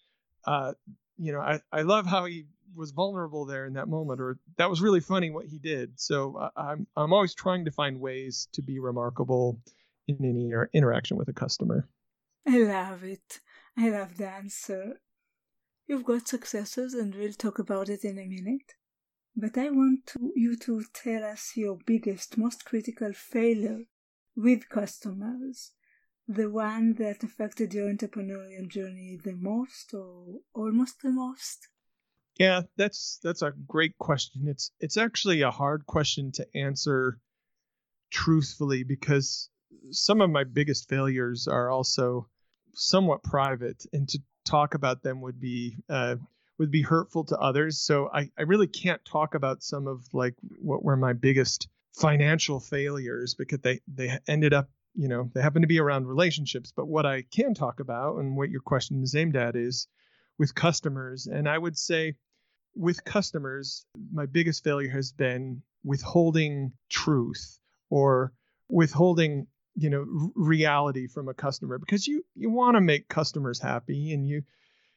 uh, 0.44 0.74
you 1.16 1.32
know, 1.32 1.40
I, 1.40 1.60
I 1.72 1.82
love 1.82 2.06
how 2.06 2.26
he 2.26 2.46
was 2.74 2.90
vulnerable 2.90 3.44
there 3.44 3.66
in 3.66 3.74
that 3.74 3.88
moment, 3.88 4.20
or 4.20 4.38
that 4.56 4.70
was 4.70 4.80
really 4.80 5.00
funny 5.00 5.30
what 5.30 5.46
he 5.46 5.58
did. 5.58 5.98
So 5.98 6.36
uh, 6.36 6.50
I'm 6.56 6.86
I'm 6.96 7.12
always 7.12 7.34
trying 7.34 7.64
to 7.64 7.70
find 7.70 8.00
ways 8.00 8.48
to 8.52 8.62
be 8.62 8.78
remarkable 8.78 9.60
in 10.06 10.16
any 10.24 10.52
interaction 10.72 11.16
with 11.16 11.28
a 11.28 11.32
customer. 11.32 11.88
I 12.46 12.58
love 12.58 13.04
it. 13.04 13.40
I 13.76 13.90
love 13.90 14.16
the 14.16 14.28
answer. 14.28 15.00
You've 15.86 16.04
got 16.04 16.28
successes, 16.28 16.94
and 16.94 17.14
we'll 17.14 17.32
talk 17.32 17.58
about 17.58 17.88
it 17.88 18.04
in 18.04 18.18
a 18.18 18.26
minute. 18.26 18.74
But 19.36 19.56
I 19.56 19.70
want 19.70 20.06
to, 20.08 20.32
you 20.34 20.56
to 20.56 20.82
tell 20.92 21.24
us 21.24 21.52
your 21.56 21.78
biggest, 21.86 22.36
most 22.36 22.64
critical 22.64 23.12
failure 23.12 23.84
with 24.34 24.68
customers, 24.68 25.72
the 26.26 26.50
one 26.50 26.94
that 26.94 27.22
affected 27.22 27.72
your 27.72 27.88
entrepreneurial 27.92 28.68
journey 28.68 29.18
the 29.22 29.34
most, 29.34 29.94
or 29.94 30.40
almost 30.54 31.02
the 31.02 31.10
most. 31.10 31.68
Yeah, 32.38 32.62
that's 32.76 33.18
that's 33.22 33.42
a 33.42 33.52
great 33.66 33.98
question. 33.98 34.46
It's 34.46 34.70
it's 34.80 34.96
actually 34.96 35.42
a 35.42 35.50
hard 35.50 35.86
question 35.86 36.30
to 36.32 36.46
answer 36.56 37.18
truthfully 38.10 38.84
because 38.84 39.50
some 39.90 40.20
of 40.20 40.30
my 40.30 40.44
biggest 40.44 40.88
failures 40.88 41.48
are 41.48 41.70
also 41.70 42.28
somewhat 42.74 43.24
private, 43.24 43.84
and 43.92 44.08
to 44.08 44.20
talk 44.44 44.74
about 44.74 45.02
them 45.02 45.20
would 45.22 45.40
be 45.40 45.76
uh, 45.88 46.16
would 46.58 46.70
be 46.70 46.82
hurtful 46.82 47.24
to 47.24 47.38
others. 47.38 47.78
So 47.78 48.08
I, 48.12 48.30
I 48.38 48.42
really 48.42 48.68
can't 48.68 49.04
talk 49.04 49.34
about 49.34 49.62
some 49.62 49.88
of 49.88 50.04
like 50.12 50.34
what 50.60 50.84
were 50.84 50.96
my 50.96 51.14
biggest 51.14 51.68
financial 51.94 52.60
failures 52.60 53.34
because 53.34 53.60
they 53.60 53.80
they 53.92 54.16
ended 54.28 54.54
up 54.54 54.70
you 54.94 55.08
know 55.08 55.30
they 55.34 55.42
happen 55.42 55.62
to 55.62 55.68
be 55.68 55.80
around 55.80 56.06
relationships. 56.06 56.72
But 56.74 56.86
what 56.86 57.04
I 57.04 57.22
can 57.22 57.54
talk 57.54 57.80
about 57.80 58.18
and 58.18 58.36
what 58.36 58.50
your 58.50 58.60
question 58.60 59.02
is 59.02 59.16
aimed 59.16 59.36
at 59.36 59.56
is 59.56 59.88
with 60.38 60.54
customers, 60.54 61.26
and 61.26 61.48
I 61.48 61.58
would 61.58 61.76
say 61.76 62.14
with 62.74 63.04
customers, 63.04 63.84
my 64.12 64.26
biggest 64.26 64.64
failure 64.64 64.90
has 64.90 65.12
been 65.12 65.62
withholding 65.84 66.72
truth 66.88 67.58
or 67.90 68.32
withholding 68.68 69.46
you 69.74 69.90
know 69.90 70.32
reality 70.34 71.06
from 71.06 71.28
a 71.28 71.34
customer 71.34 71.78
because 71.78 72.06
you 72.06 72.24
you 72.34 72.50
want 72.50 72.74
to 72.74 72.80
make 72.80 73.08
customers 73.08 73.60
happy 73.60 74.12
and 74.12 74.26
you 74.26 74.42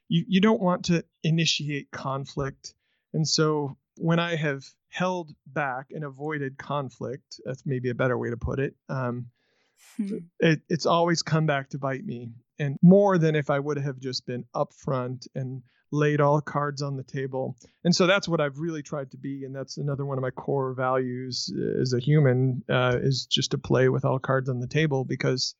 you 0.09 0.25
you 0.27 0.41
don't 0.41 0.61
want 0.61 0.85
to 0.85 1.05
initiate 1.23 1.91
conflict. 1.91 2.73
And 3.13 3.27
so 3.27 3.77
when 3.97 4.19
i 4.19 4.35
have 4.35 4.63
held 4.89 5.31
back 5.47 5.87
and 5.91 6.03
avoided 6.03 6.57
conflict 6.57 7.39
that's 7.45 7.65
maybe 7.65 7.89
a 7.89 7.95
better 7.95 8.17
way 8.17 8.29
to 8.29 8.37
put 8.37 8.59
it 8.59 8.73
um, 8.89 9.27
hmm. 9.97 10.17
it, 10.39 10.61
it's 10.69 10.85
always 10.85 11.21
come 11.21 11.45
back 11.45 11.69
to 11.69 11.77
bite 11.77 12.05
me 12.05 12.31
and 12.59 12.77
more 12.81 13.17
than 13.17 13.35
if 13.35 13.50
i 13.50 13.59
would 13.59 13.77
have 13.77 14.00
just 14.00 14.25
been 14.25 14.45
upfront 14.55 15.27
and 15.35 15.61
laid 15.91 16.21
all 16.21 16.41
cards 16.41 16.81
on 16.81 16.95
the 16.95 17.03
table. 17.03 17.57
And 17.83 17.95
so 17.95 18.07
that's 18.07 18.27
what 18.27 18.41
I've 18.41 18.59
really 18.59 18.81
tried 18.81 19.11
to 19.11 19.17
be. 19.17 19.43
And 19.43 19.55
that's 19.55 19.77
another 19.77 20.05
one 20.05 20.17
of 20.17 20.21
my 20.21 20.31
core 20.31 20.73
values 20.73 21.53
as 21.79 21.93
a 21.93 22.00
human 22.00 22.63
uh, 22.69 22.97
is 23.01 23.25
just 23.25 23.51
to 23.51 23.57
play 23.57 23.89
with 23.89 24.05
all 24.05 24.19
cards 24.19 24.50
on 24.50 24.59
the 24.59 24.67
table 24.67 25.03
because, 25.03 25.55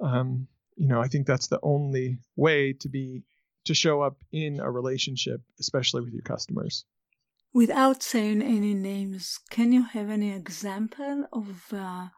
um, 0.00 0.48
you 0.76 0.88
know, 0.88 1.00
I 1.00 1.08
think 1.08 1.26
that's 1.26 1.48
the 1.48 1.60
only 1.62 2.18
way 2.36 2.72
to 2.80 2.88
be 2.88 3.22
to 3.66 3.74
show 3.74 4.02
up 4.02 4.18
in 4.30 4.60
a 4.60 4.70
relationship, 4.70 5.40
especially 5.58 6.02
with 6.02 6.12
your 6.12 6.22
customers. 6.22 6.84
Without 7.54 8.02
saying 8.02 8.42
any 8.42 8.74
names, 8.74 9.38
can 9.48 9.72
you 9.72 9.84
have 9.84 10.10
any 10.10 10.32
example 10.32 11.26
of 11.32 11.72
uh, 11.72 12.08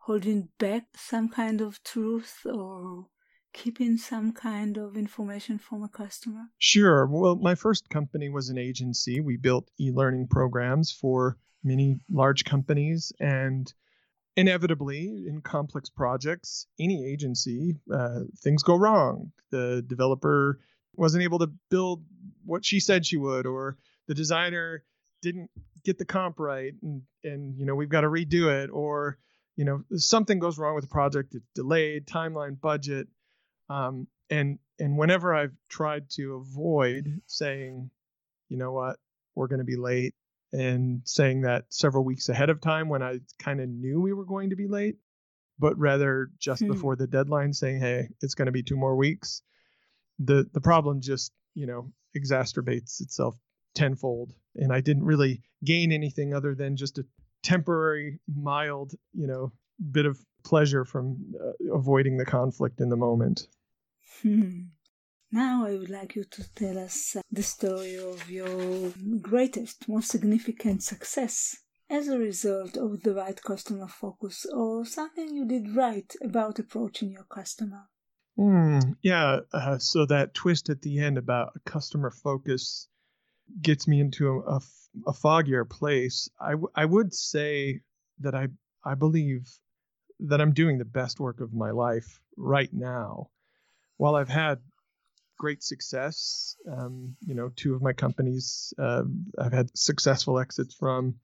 holding 0.00 0.48
back 0.58 0.84
some 0.96 1.28
kind 1.28 1.60
of 1.60 1.82
truth 1.82 2.40
or 2.44 3.06
keeping 3.52 3.96
some 3.96 4.32
kind 4.32 4.76
of 4.76 4.96
information 4.96 5.58
from 5.58 5.82
a 5.82 5.88
customer? 5.88 6.46
Sure. 6.58 7.06
Well, 7.06 7.36
my 7.36 7.54
first 7.54 7.88
company 7.88 8.28
was 8.28 8.48
an 8.48 8.58
agency. 8.58 9.20
We 9.20 9.36
built 9.36 9.70
e 9.78 9.90
learning 9.90 10.28
programs 10.28 10.92
for 10.92 11.36
many 11.62 12.00
large 12.10 12.44
companies. 12.44 13.12
And 13.20 13.72
inevitably, 14.36 15.24
in 15.26 15.40
complex 15.42 15.90
projects, 15.90 16.66
any 16.78 17.06
agency, 17.06 17.76
uh, 17.92 18.20
things 18.38 18.62
go 18.62 18.76
wrong. 18.76 19.32
The 19.50 19.82
developer 19.86 20.60
wasn't 20.94 21.24
able 21.24 21.40
to 21.40 21.52
build 21.70 22.04
what 22.44 22.64
she 22.64 22.80
said 22.80 23.06
she 23.06 23.16
would, 23.16 23.46
or 23.46 23.76
the 24.06 24.14
designer 24.14 24.84
didn't 25.22 25.50
get 25.84 25.98
the 25.98 26.04
comp 26.04 26.38
right 26.38 26.74
and 26.82 27.02
and 27.24 27.58
you 27.58 27.64
know 27.64 27.74
we've 27.74 27.88
got 27.88 28.02
to 28.02 28.08
redo 28.08 28.48
it 28.62 28.70
or 28.70 29.18
you 29.56 29.64
know 29.64 29.82
something 29.96 30.38
goes 30.38 30.58
wrong 30.58 30.74
with 30.74 30.84
the 30.84 30.90
project 30.90 31.34
it's 31.34 31.46
delayed 31.54 32.06
timeline 32.06 32.60
budget 32.60 33.08
um, 33.70 34.08
and 34.28 34.58
and 34.78 34.98
whenever 34.98 35.34
I've 35.34 35.54
tried 35.68 36.10
to 36.10 36.34
avoid 36.34 37.20
saying, 37.26 37.90
you 38.48 38.56
know 38.56 38.72
what, 38.72 38.96
we're 39.34 39.46
going 39.46 39.60
to 39.60 39.64
be 39.64 39.76
late, 39.76 40.14
and 40.52 41.02
saying 41.04 41.42
that 41.42 41.66
several 41.68 42.04
weeks 42.04 42.28
ahead 42.28 42.50
of 42.50 42.60
time 42.60 42.88
when 42.88 43.02
I 43.02 43.20
kind 43.38 43.60
of 43.60 43.68
knew 43.68 44.00
we 44.00 44.12
were 44.12 44.24
going 44.24 44.50
to 44.50 44.56
be 44.56 44.66
late, 44.66 44.96
but 45.58 45.78
rather 45.78 46.30
just 46.38 46.62
hmm. 46.62 46.68
before 46.68 46.96
the 46.96 47.06
deadline 47.06 47.52
saying, 47.52 47.80
hey, 47.80 48.08
it's 48.20 48.34
going 48.34 48.46
to 48.46 48.52
be 48.52 48.62
two 48.62 48.76
more 48.76 48.96
weeks, 48.96 49.42
the 50.18 50.46
the 50.52 50.60
problem 50.60 51.00
just 51.00 51.32
you 51.54 51.66
know 51.66 51.92
exacerbates 52.16 53.00
itself 53.00 53.36
tenfold, 53.74 54.32
and 54.56 54.72
I 54.72 54.80
didn't 54.80 55.04
really 55.04 55.42
gain 55.64 55.92
anything 55.92 56.34
other 56.34 56.56
than 56.56 56.76
just 56.76 56.98
a 56.98 57.04
temporary, 57.42 58.18
mild, 58.34 58.94
you 59.12 59.26
know, 59.26 59.52
bit 59.90 60.06
of 60.06 60.18
pleasure 60.44 60.84
from 60.84 61.34
uh, 61.40 61.74
avoiding 61.74 62.16
the 62.16 62.24
conflict 62.24 62.80
in 62.80 62.88
the 62.88 62.96
moment. 62.96 63.46
Hmm. 64.22 64.62
Now 65.32 65.64
I 65.64 65.76
would 65.76 65.90
like 65.90 66.16
you 66.16 66.24
to 66.24 66.54
tell 66.54 66.78
us 66.78 67.16
uh, 67.16 67.22
the 67.30 67.42
story 67.42 67.96
of 67.96 68.28
your 68.28 68.92
greatest, 69.20 69.88
most 69.88 70.10
significant 70.10 70.82
success 70.82 71.56
as 71.88 72.08
a 72.08 72.18
result 72.18 72.76
of 72.76 73.02
the 73.02 73.14
right 73.14 73.40
customer 73.42 73.86
focus 73.88 74.46
or 74.52 74.84
something 74.84 75.34
you 75.34 75.44
did 75.46 75.74
right 75.74 76.12
about 76.22 76.58
approaching 76.58 77.12
your 77.12 77.24
customer. 77.24 77.88
Mm, 78.38 78.96
yeah, 79.02 79.40
uh, 79.52 79.78
so 79.78 80.06
that 80.06 80.34
twist 80.34 80.68
at 80.68 80.82
the 80.82 80.98
end 80.98 81.18
about 81.18 81.52
customer 81.64 82.10
focus 82.10 82.88
gets 83.60 83.88
me 83.88 84.00
into 84.00 84.28
a, 84.28 84.56
a, 84.56 84.60
a 85.08 85.12
foggier 85.12 85.68
place. 85.68 86.28
I, 86.40 86.50
w- 86.50 86.70
I 86.74 86.84
would 86.84 87.14
say 87.14 87.80
that 88.20 88.34
I, 88.34 88.48
I 88.84 88.94
believe 88.94 89.48
that 90.20 90.40
I'm 90.40 90.52
doing 90.52 90.78
the 90.78 90.84
best 90.84 91.20
work 91.20 91.40
of 91.40 91.52
my 91.54 91.70
life 91.70 92.20
right 92.36 92.72
now 92.72 93.30
while 93.96 94.14
I've 94.14 94.28
had 94.28 94.58
great 95.38 95.62
success, 95.62 96.56
um, 96.70 97.16
you 97.26 97.34
know, 97.34 97.50
two 97.56 97.74
of 97.74 97.82
my 97.82 97.92
companies 97.94 98.74
uh, 98.78 99.02
I've 99.38 99.52
had 99.52 99.76
successful 99.76 100.38
exits 100.38 100.74
from. 100.74 101.16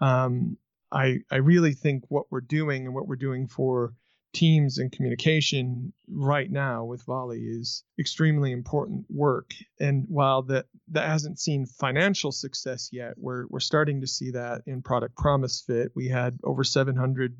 Um, 0.00 0.56
I 0.90 1.18
I 1.30 1.36
really 1.36 1.74
think 1.74 2.04
what 2.08 2.26
we're 2.30 2.40
doing 2.40 2.86
and 2.86 2.94
what 2.94 3.06
we're 3.06 3.16
doing 3.16 3.48
for 3.48 3.94
teams 4.32 4.78
and 4.78 4.92
communication 4.92 5.92
right 6.08 6.50
now 6.50 6.84
with 6.84 7.02
Volley 7.04 7.40
is 7.40 7.82
extremely 7.98 8.52
important 8.52 9.06
work. 9.08 9.52
And 9.80 10.06
while 10.08 10.42
that 10.42 10.66
that 10.88 11.08
hasn't 11.08 11.40
seen 11.40 11.66
financial 11.66 12.32
success 12.32 12.90
yet, 12.92 13.14
we're 13.16 13.46
we're 13.48 13.60
starting 13.60 14.00
to 14.02 14.06
see 14.06 14.30
that 14.32 14.62
in 14.66 14.82
product 14.82 15.16
promise 15.16 15.62
fit. 15.66 15.92
We 15.94 16.08
had 16.08 16.38
over 16.44 16.64
700 16.64 17.36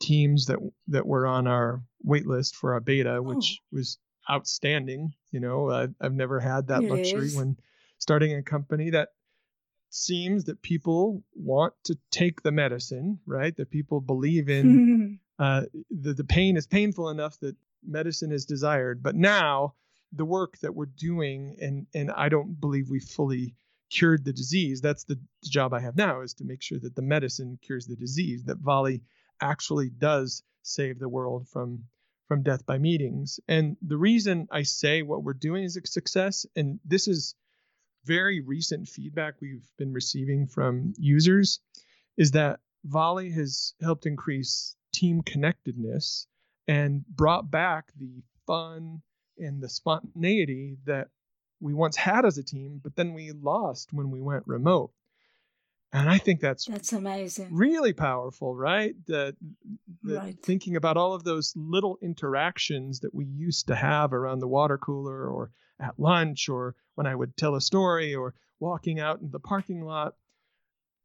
teams 0.00 0.46
that 0.46 0.58
that 0.88 1.06
were 1.06 1.26
on 1.26 1.46
our 1.46 1.82
wait 2.02 2.26
list 2.26 2.56
for 2.56 2.74
our 2.74 2.80
beta, 2.80 3.16
oh. 3.16 3.22
which 3.22 3.60
oh. 3.60 3.76
was 3.76 3.98
outstanding. 4.30 5.14
You 5.30 5.40
know, 5.40 5.70
I've, 5.70 5.94
I've 6.00 6.14
never 6.14 6.40
had 6.40 6.68
that 6.68 6.82
it 6.82 6.90
luxury 6.90 7.26
is. 7.26 7.36
when 7.36 7.56
starting 7.98 8.34
a 8.34 8.42
company 8.42 8.90
that 8.90 9.08
seems 9.88 10.44
that 10.44 10.62
people 10.62 11.22
want 11.34 11.74
to 11.84 11.96
take 12.10 12.42
the 12.42 12.52
medicine, 12.52 13.20
right? 13.26 13.56
That 13.56 13.70
people 13.70 14.00
believe 14.00 14.48
in 14.48 15.18
uh, 15.38 15.62
the, 15.90 16.14
the 16.14 16.24
pain 16.24 16.56
is 16.56 16.66
painful 16.66 17.08
enough 17.08 17.38
that 17.40 17.56
medicine 17.86 18.32
is 18.32 18.46
desired. 18.46 19.02
But 19.02 19.16
now 19.16 19.74
the 20.12 20.24
work 20.24 20.58
that 20.58 20.74
we're 20.74 20.86
doing, 20.86 21.56
and, 21.60 21.86
and 21.94 22.10
I 22.10 22.28
don't 22.28 22.60
believe 22.60 22.90
we 22.90 23.00
fully 23.00 23.54
cured 23.90 24.24
the 24.24 24.32
disease. 24.32 24.80
That's 24.80 25.04
the 25.04 25.18
job 25.44 25.72
I 25.74 25.80
have 25.80 25.96
now 25.96 26.22
is 26.22 26.34
to 26.34 26.44
make 26.44 26.62
sure 26.62 26.78
that 26.78 26.94
the 26.94 27.02
medicine 27.02 27.58
cures 27.62 27.86
the 27.86 27.96
disease, 27.96 28.44
that 28.44 28.58
Volley 28.58 29.02
actually 29.40 29.90
does 29.90 30.42
save 30.62 30.98
the 30.98 31.08
world 31.08 31.48
from 31.48 31.84
from 32.28 32.42
death 32.42 32.64
by 32.64 32.78
meetings. 32.78 33.40
And 33.46 33.76
the 33.82 33.98
reason 33.98 34.48
I 34.50 34.62
say 34.62 35.02
what 35.02 35.22
we're 35.22 35.34
doing 35.34 35.64
is 35.64 35.76
a 35.76 35.86
success, 35.86 36.46
and 36.56 36.80
this 36.82 37.06
is 37.06 37.34
very 38.06 38.40
recent 38.40 38.88
feedback 38.88 39.34
we've 39.40 39.68
been 39.76 39.92
receiving 39.92 40.46
from 40.46 40.94
users, 40.96 41.60
is 42.16 42.30
that 42.30 42.60
Volley 42.84 43.30
has 43.32 43.74
helped 43.82 44.06
increase 44.06 44.76
team 44.92 45.22
connectedness 45.22 46.26
and 46.68 47.04
brought 47.06 47.50
back 47.50 47.92
the 47.98 48.22
fun 48.46 49.02
and 49.38 49.62
the 49.62 49.68
spontaneity 49.68 50.76
that 50.84 51.08
we 51.60 51.74
once 51.74 51.96
had 51.96 52.24
as 52.24 52.38
a 52.38 52.42
team, 52.42 52.80
but 52.82 52.96
then 52.96 53.14
we 53.14 53.32
lost 53.32 53.92
when 53.92 54.10
we 54.10 54.20
went 54.20 54.46
remote. 54.46 54.92
And 55.94 56.08
I 56.08 56.16
think 56.16 56.40
that's 56.40 56.64
that's 56.64 56.92
amazing. 56.94 57.54
Really 57.54 57.92
powerful, 57.92 58.56
right? 58.56 58.94
The, 59.06 59.36
the 60.02 60.16
right. 60.16 60.36
thinking 60.42 60.76
about 60.76 60.96
all 60.96 61.12
of 61.12 61.22
those 61.22 61.52
little 61.54 61.98
interactions 62.00 63.00
that 63.00 63.14
we 63.14 63.26
used 63.26 63.66
to 63.68 63.74
have 63.74 64.14
around 64.14 64.38
the 64.38 64.48
water 64.48 64.78
cooler 64.78 65.26
or 65.26 65.50
at 65.78 65.98
lunch 65.98 66.48
or 66.48 66.74
when 66.94 67.06
I 67.06 67.14
would 67.14 67.36
tell 67.36 67.56
a 67.56 67.60
story 67.60 68.14
or 68.14 68.34
walking 68.58 69.00
out 69.00 69.20
in 69.20 69.30
the 69.30 69.38
parking 69.38 69.84
lot. 69.84 70.14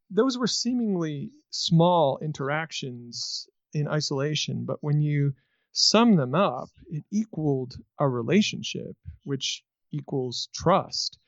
Those 0.10 0.38
were 0.38 0.48
seemingly 0.48 1.32
small 1.50 2.20
interactions 2.22 3.50
in 3.80 3.88
isolation, 3.88 4.66
but 4.66 4.78
when 4.82 5.02
you 5.02 5.34
sum 5.72 6.16
them 6.16 6.34
up, 6.34 6.70
it 6.90 7.04
equaled 7.12 7.76
a 8.00 8.08
relationship, 8.08 8.96
which 9.24 9.64
equals 9.92 10.50
trust. 10.54 11.20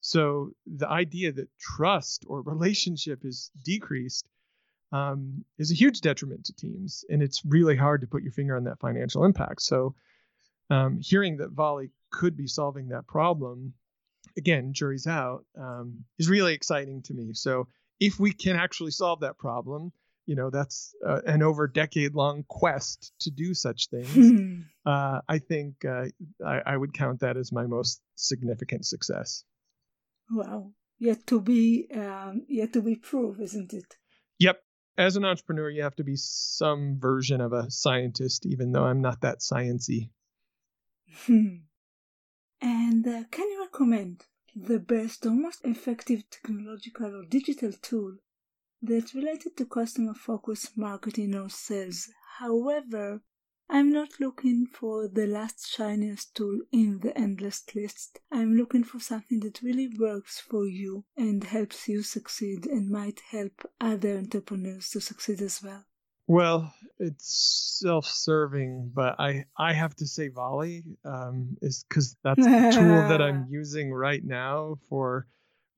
So 0.00 0.50
the 0.66 0.88
idea 0.88 1.32
that 1.32 1.48
trust 1.58 2.24
or 2.26 2.42
relationship 2.42 3.24
is 3.24 3.50
decreased 3.64 4.26
um, 4.90 5.44
is 5.58 5.70
a 5.70 5.76
huge 5.76 6.00
detriment 6.00 6.44
to 6.46 6.52
teams, 6.54 7.04
and 7.08 7.22
it's 7.22 7.42
really 7.44 7.76
hard 7.76 8.00
to 8.00 8.06
put 8.06 8.22
your 8.22 8.32
finger 8.32 8.56
on 8.56 8.64
that 8.64 8.80
financial 8.80 9.24
impact. 9.24 9.62
So 9.62 9.94
um, 10.70 10.98
hearing 11.00 11.36
that 11.38 11.52
Volley 11.52 11.90
could 12.10 12.36
be 12.36 12.46
solving 12.46 12.88
that 12.88 13.06
problem, 13.06 13.72
again, 14.36 14.72
jury's 14.72 15.06
out, 15.06 15.44
um, 15.58 16.04
is 16.18 16.28
really 16.28 16.54
exciting 16.54 17.02
to 17.02 17.14
me. 17.14 17.32
So 17.32 17.68
if 18.00 18.18
we 18.18 18.32
can 18.32 18.56
actually 18.56 18.90
solve 18.90 19.20
that 19.20 19.38
problem, 19.38 19.92
you 20.26 20.36
know 20.36 20.50
that's 20.50 20.94
uh, 21.06 21.20
an 21.26 21.42
over 21.42 21.66
decade 21.66 22.14
long 22.14 22.44
quest 22.48 23.12
to 23.20 23.30
do 23.30 23.54
such 23.54 23.88
things. 23.88 24.64
Uh, 24.84 25.20
i 25.28 25.38
think 25.38 25.84
uh, 25.84 26.06
I, 26.44 26.60
I, 26.66 26.76
would 26.76 26.92
count 26.92 27.20
that 27.20 27.36
as 27.36 27.52
my 27.52 27.66
most 27.68 28.00
significant 28.16 28.84
success. 28.84 29.44
Wow. 30.28 30.72
Yet 30.98 31.24
to 31.28 31.40
be 31.40 31.86
um, 31.94 32.42
yet 32.48 32.72
to 32.72 32.82
be 32.82 32.96
proved 32.96 33.40
isn't 33.40 33.72
it? 33.72 33.94
Yep. 34.40 34.60
As 34.98 35.14
an 35.14 35.24
entrepreneur 35.24 35.70
you 35.70 35.84
have 35.84 35.94
to 35.96 36.02
be 36.02 36.16
some 36.16 36.98
version 36.98 37.40
of 37.40 37.52
a 37.52 37.70
scientist 37.70 38.44
even 38.44 38.72
though 38.72 38.84
i'm 38.84 39.00
not 39.00 39.20
that 39.20 39.38
sciency 39.38 40.10
and 41.28 41.62
uh, 43.06 43.22
can 43.30 43.50
you 43.50 43.60
recommend 43.62 44.24
the 44.56 44.78
best 44.78 45.24
or 45.24 45.30
most 45.30 45.64
effective 45.64 46.28
technological 46.28 47.14
or 47.20 47.24
digital 47.24 47.72
tool 47.80 48.16
that's 48.82 49.14
related 49.14 49.56
to 49.56 49.64
customer 49.64 50.14
focused 50.14 50.76
marketing 50.76 51.34
or 51.34 51.48
sales. 51.48 52.10
However, 52.38 53.22
I'm 53.70 53.90
not 53.90 54.20
looking 54.20 54.66
for 54.66 55.08
the 55.08 55.26
last 55.26 55.66
shiniest 55.74 56.34
tool 56.34 56.60
in 56.72 56.98
the 57.00 57.16
endless 57.16 57.62
list. 57.74 58.18
I'm 58.30 58.54
looking 58.54 58.84
for 58.84 59.00
something 59.00 59.40
that 59.40 59.62
really 59.62 59.88
works 59.98 60.40
for 60.40 60.66
you 60.66 61.04
and 61.16 61.42
helps 61.42 61.88
you 61.88 62.02
succeed 62.02 62.66
and 62.66 62.90
might 62.90 63.20
help 63.30 63.52
other 63.80 64.18
entrepreneurs 64.18 64.90
to 64.90 65.00
succeed 65.00 65.40
as 65.40 65.62
well. 65.62 65.84
Well, 66.26 66.72
it's 66.98 67.80
self-serving, 67.82 68.92
but 68.94 69.16
I 69.18 69.44
I 69.56 69.72
have 69.72 69.94
to 69.96 70.06
say 70.06 70.28
Volley 70.28 70.84
um, 71.04 71.56
is 71.62 71.84
because 71.88 72.16
that's 72.22 72.44
the 72.44 72.70
tool 72.72 73.08
that 73.08 73.22
I'm 73.22 73.46
using 73.50 73.92
right 73.92 74.22
now 74.24 74.76
for 74.88 75.26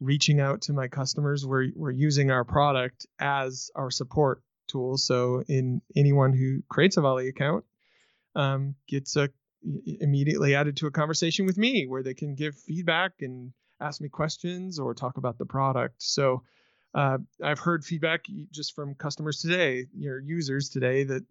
reaching 0.00 0.40
out 0.40 0.62
to 0.62 0.72
my 0.72 0.88
customers. 0.88 1.46
We're 1.46 1.68
we're 1.74 1.90
using 1.90 2.30
our 2.30 2.44
product 2.44 3.06
as 3.18 3.70
our 3.74 3.90
support 3.90 4.42
tool. 4.68 4.96
So 4.96 5.42
in 5.48 5.82
anyone 5.96 6.32
who 6.32 6.62
creates 6.68 6.96
a 6.96 7.00
Volley 7.00 7.28
account 7.28 7.64
um, 8.34 8.74
gets 8.88 9.16
a 9.16 9.28
immediately 10.00 10.54
added 10.54 10.76
to 10.76 10.86
a 10.86 10.90
conversation 10.90 11.46
with 11.46 11.56
me 11.56 11.86
where 11.86 12.02
they 12.02 12.14
can 12.14 12.34
give 12.34 12.54
feedback 12.54 13.12
and 13.20 13.52
ask 13.80 14.00
me 14.00 14.08
questions 14.08 14.78
or 14.78 14.94
talk 14.94 15.16
about 15.16 15.38
the 15.38 15.46
product. 15.46 16.02
So 16.02 16.42
uh, 16.94 17.18
I've 17.42 17.58
heard 17.58 17.84
feedback 17.84 18.26
just 18.52 18.74
from 18.74 18.94
customers 18.94 19.40
today, 19.40 19.86
your 19.96 20.20
users 20.20 20.68
today, 20.68 21.04
that 21.04 21.24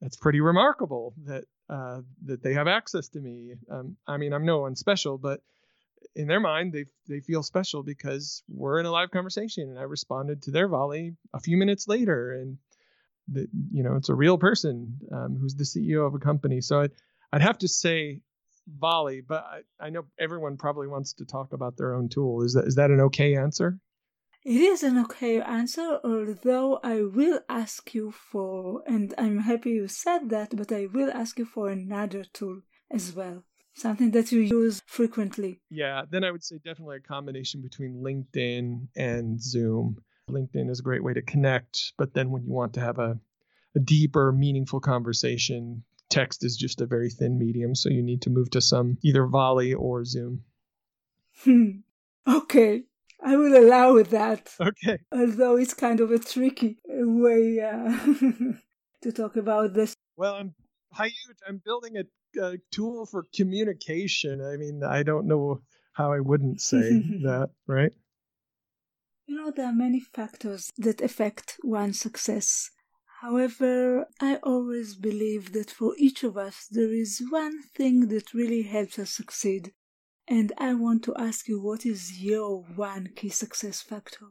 that's 0.00 0.16
pretty 0.16 0.40
remarkable 0.40 1.14
that 1.24 1.44
uh, 1.68 2.00
that 2.26 2.42
they 2.42 2.54
have 2.54 2.68
access 2.68 3.08
to 3.08 3.20
me. 3.20 3.54
Um, 3.70 3.96
I 4.06 4.18
mean, 4.18 4.32
I'm 4.32 4.44
no 4.44 4.60
one 4.60 4.76
special, 4.76 5.18
but 5.18 5.40
in 6.14 6.26
their 6.26 6.40
mind, 6.40 6.72
they 6.72 6.84
they 7.08 7.20
feel 7.20 7.42
special 7.42 7.82
because 7.82 8.42
we're 8.48 8.78
in 8.80 8.86
a 8.86 8.90
live 8.90 9.10
conversation, 9.10 9.68
and 9.68 9.78
I 9.78 9.82
responded 9.82 10.42
to 10.42 10.50
their 10.50 10.68
volley 10.68 11.16
a 11.32 11.40
few 11.40 11.56
minutes 11.56 11.88
later, 11.88 12.32
and 12.32 12.58
that 13.32 13.48
you 13.72 13.82
know 13.82 13.96
it's 13.96 14.08
a 14.08 14.14
real 14.14 14.38
person 14.38 14.98
um, 15.12 15.36
who's 15.40 15.54
the 15.54 15.64
CEO 15.64 16.06
of 16.06 16.14
a 16.14 16.18
company. 16.18 16.60
So 16.60 16.80
I'd 16.80 16.92
I'd 17.32 17.42
have 17.42 17.58
to 17.58 17.68
say 17.68 18.20
volley, 18.66 19.20
but 19.20 19.44
I, 19.44 19.86
I 19.86 19.90
know 19.90 20.04
everyone 20.18 20.56
probably 20.56 20.88
wants 20.88 21.14
to 21.14 21.24
talk 21.24 21.52
about 21.52 21.76
their 21.76 21.94
own 21.94 22.08
tool. 22.08 22.42
Is 22.42 22.54
that 22.54 22.66
is 22.66 22.76
that 22.76 22.90
an 22.90 23.00
okay 23.00 23.36
answer? 23.36 23.78
It 24.44 24.60
is 24.60 24.82
an 24.82 24.98
okay 24.98 25.40
answer, 25.40 26.00
although 26.04 26.78
I 26.82 27.02
will 27.02 27.40
ask 27.48 27.94
you 27.94 28.10
for, 28.10 28.82
and 28.86 29.14
I'm 29.16 29.38
happy 29.38 29.70
you 29.70 29.88
said 29.88 30.28
that, 30.28 30.54
but 30.54 30.70
I 30.70 30.86
will 30.86 31.10
ask 31.10 31.38
you 31.38 31.46
for 31.46 31.70
another 31.70 32.24
tool 32.24 32.60
as 32.90 33.14
well 33.14 33.44
something 33.74 34.12
that 34.12 34.32
you 34.32 34.40
use 34.40 34.82
frequently? 34.86 35.60
Yeah, 35.70 36.02
then 36.08 36.24
I 36.24 36.30
would 36.30 36.44
say 36.44 36.56
definitely 36.64 36.96
a 36.96 37.00
combination 37.00 37.60
between 37.60 38.02
LinkedIn 38.02 38.88
and 38.96 39.40
Zoom. 39.40 39.98
LinkedIn 40.30 40.70
is 40.70 40.80
a 40.80 40.82
great 40.82 41.04
way 41.04 41.12
to 41.12 41.22
connect, 41.22 41.92
but 41.98 42.14
then 42.14 42.30
when 42.30 42.44
you 42.44 42.52
want 42.52 42.74
to 42.74 42.80
have 42.80 42.98
a, 42.98 43.18
a 43.76 43.80
deeper, 43.80 44.32
meaningful 44.32 44.80
conversation, 44.80 45.84
text 46.08 46.44
is 46.44 46.56
just 46.56 46.80
a 46.80 46.86
very 46.86 47.10
thin 47.10 47.38
medium, 47.38 47.74
so 47.74 47.90
you 47.90 48.02
need 48.02 48.22
to 48.22 48.30
move 48.30 48.50
to 48.50 48.60
some 48.60 48.96
either 49.02 49.26
Volley 49.26 49.74
or 49.74 50.04
Zoom. 50.04 50.44
Hmm. 51.42 51.70
Okay. 52.26 52.84
I 53.22 53.36
will 53.36 53.54
allow 53.54 54.02
that. 54.02 54.50
Okay. 54.58 54.98
Although 55.12 55.56
it's 55.56 55.74
kind 55.74 56.00
of 56.00 56.10
a 56.10 56.18
tricky 56.18 56.78
way 56.86 57.60
uh, 57.60 57.98
to 59.02 59.12
talk 59.12 59.36
about 59.36 59.74
this. 59.74 59.94
Well, 60.16 60.34
I'm 60.34 60.54
I'm 61.46 61.60
building 61.62 61.98
a 61.98 62.04
a 62.36 62.58
tool 62.70 63.06
for 63.06 63.24
communication. 63.34 64.40
I 64.44 64.56
mean, 64.56 64.82
I 64.82 65.02
don't 65.02 65.26
know 65.26 65.62
how 65.92 66.12
I 66.12 66.20
wouldn't 66.20 66.60
say 66.60 66.90
that, 67.22 67.50
right? 67.66 67.92
You 69.26 69.36
know, 69.36 69.50
there 69.50 69.66
are 69.66 69.72
many 69.72 70.00
factors 70.00 70.70
that 70.76 71.00
affect 71.00 71.56
one's 71.62 71.98
success. 71.98 72.70
However, 73.20 74.06
I 74.20 74.36
always 74.42 74.96
believe 74.96 75.52
that 75.54 75.70
for 75.70 75.94
each 75.96 76.24
of 76.24 76.36
us 76.36 76.66
there 76.70 76.92
is 76.92 77.22
one 77.30 77.62
thing 77.74 78.08
that 78.08 78.34
really 78.34 78.62
helps 78.62 78.98
us 78.98 79.10
succeed. 79.10 79.72
And 80.28 80.52
I 80.58 80.74
want 80.74 81.04
to 81.04 81.14
ask 81.16 81.48
you 81.48 81.60
what 81.60 81.86
is 81.86 82.20
your 82.20 82.62
one 82.76 83.10
key 83.16 83.30
success 83.30 83.80
factor? 83.80 84.26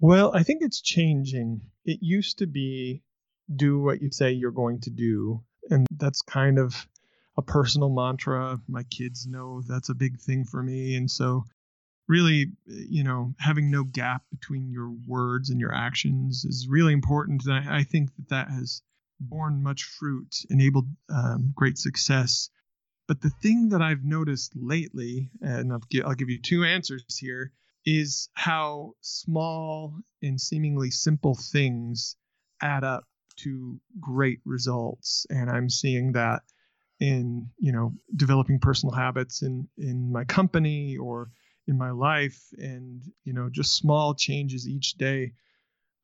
Well, 0.00 0.32
I 0.34 0.42
think 0.42 0.62
it's 0.62 0.80
changing. 0.80 1.60
It 1.84 1.98
used 2.00 2.38
to 2.38 2.46
be 2.46 3.02
do 3.54 3.80
what 3.80 4.00
you 4.00 4.10
say 4.10 4.32
you're 4.32 4.52
going 4.52 4.80
to 4.80 4.90
do. 4.90 5.42
And 5.68 5.86
that's 5.90 6.22
kind 6.22 6.58
of 6.58 6.86
a 7.36 7.42
personal 7.42 7.90
mantra. 7.90 8.60
My 8.68 8.82
kids 8.84 9.26
know 9.26 9.62
that's 9.66 9.88
a 9.88 9.94
big 9.94 10.18
thing 10.20 10.44
for 10.44 10.62
me. 10.62 10.96
And 10.96 11.10
so, 11.10 11.44
really, 12.08 12.52
you 12.66 13.04
know, 13.04 13.34
having 13.38 13.70
no 13.70 13.84
gap 13.84 14.22
between 14.30 14.70
your 14.70 14.90
words 15.06 15.50
and 15.50 15.60
your 15.60 15.74
actions 15.74 16.44
is 16.44 16.68
really 16.68 16.92
important. 16.92 17.44
And 17.46 17.54
I, 17.54 17.78
I 17.78 17.82
think 17.84 18.10
that 18.16 18.28
that 18.30 18.50
has 18.50 18.82
borne 19.20 19.62
much 19.62 19.84
fruit, 19.84 20.34
enabled 20.48 20.88
um, 21.08 21.52
great 21.54 21.78
success. 21.78 22.50
But 23.06 23.20
the 23.20 23.30
thing 23.42 23.70
that 23.70 23.82
I've 23.82 24.04
noticed 24.04 24.52
lately, 24.54 25.30
and 25.40 25.72
I'll 25.72 25.82
I'll 26.04 26.14
give 26.14 26.30
you 26.30 26.40
two 26.40 26.64
answers 26.64 27.04
here, 27.18 27.52
is 27.84 28.28
how 28.34 28.94
small 29.00 29.94
and 30.22 30.40
seemingly 30.40 30.90
simple 30.90 31.34
things 31.34 32.16
add 32.60 32.84
up 32.84 33.04
to 33.36 33.80
great 33.98 34.40
results. 34.44 35.26
And 35.30 35.50
I'm 35.50 35.68
seeing 35.68 36.12
that 36.12 36.42
in, 37.00 37.48
you 37.58 37.72
know, 37.72 37.92
developing 38.14 38.58
personal 38.58 38.94
habits 38.94 39.42
in 39.42 39.68
in 39.78 40.12
my 40.12 40.24
company 40.24 40.96
or 40.96 41.30
in 41.66 41.78
my 41.78 41.90
life 41.90 42.40
and, 42.58 43.02
you 43.24 43.32
know, 43.32 43.48
just 43.50 43.76
small 43.76 44.14
changes 44.14 44.68
each 44.68 44.94
day 44.94 45.32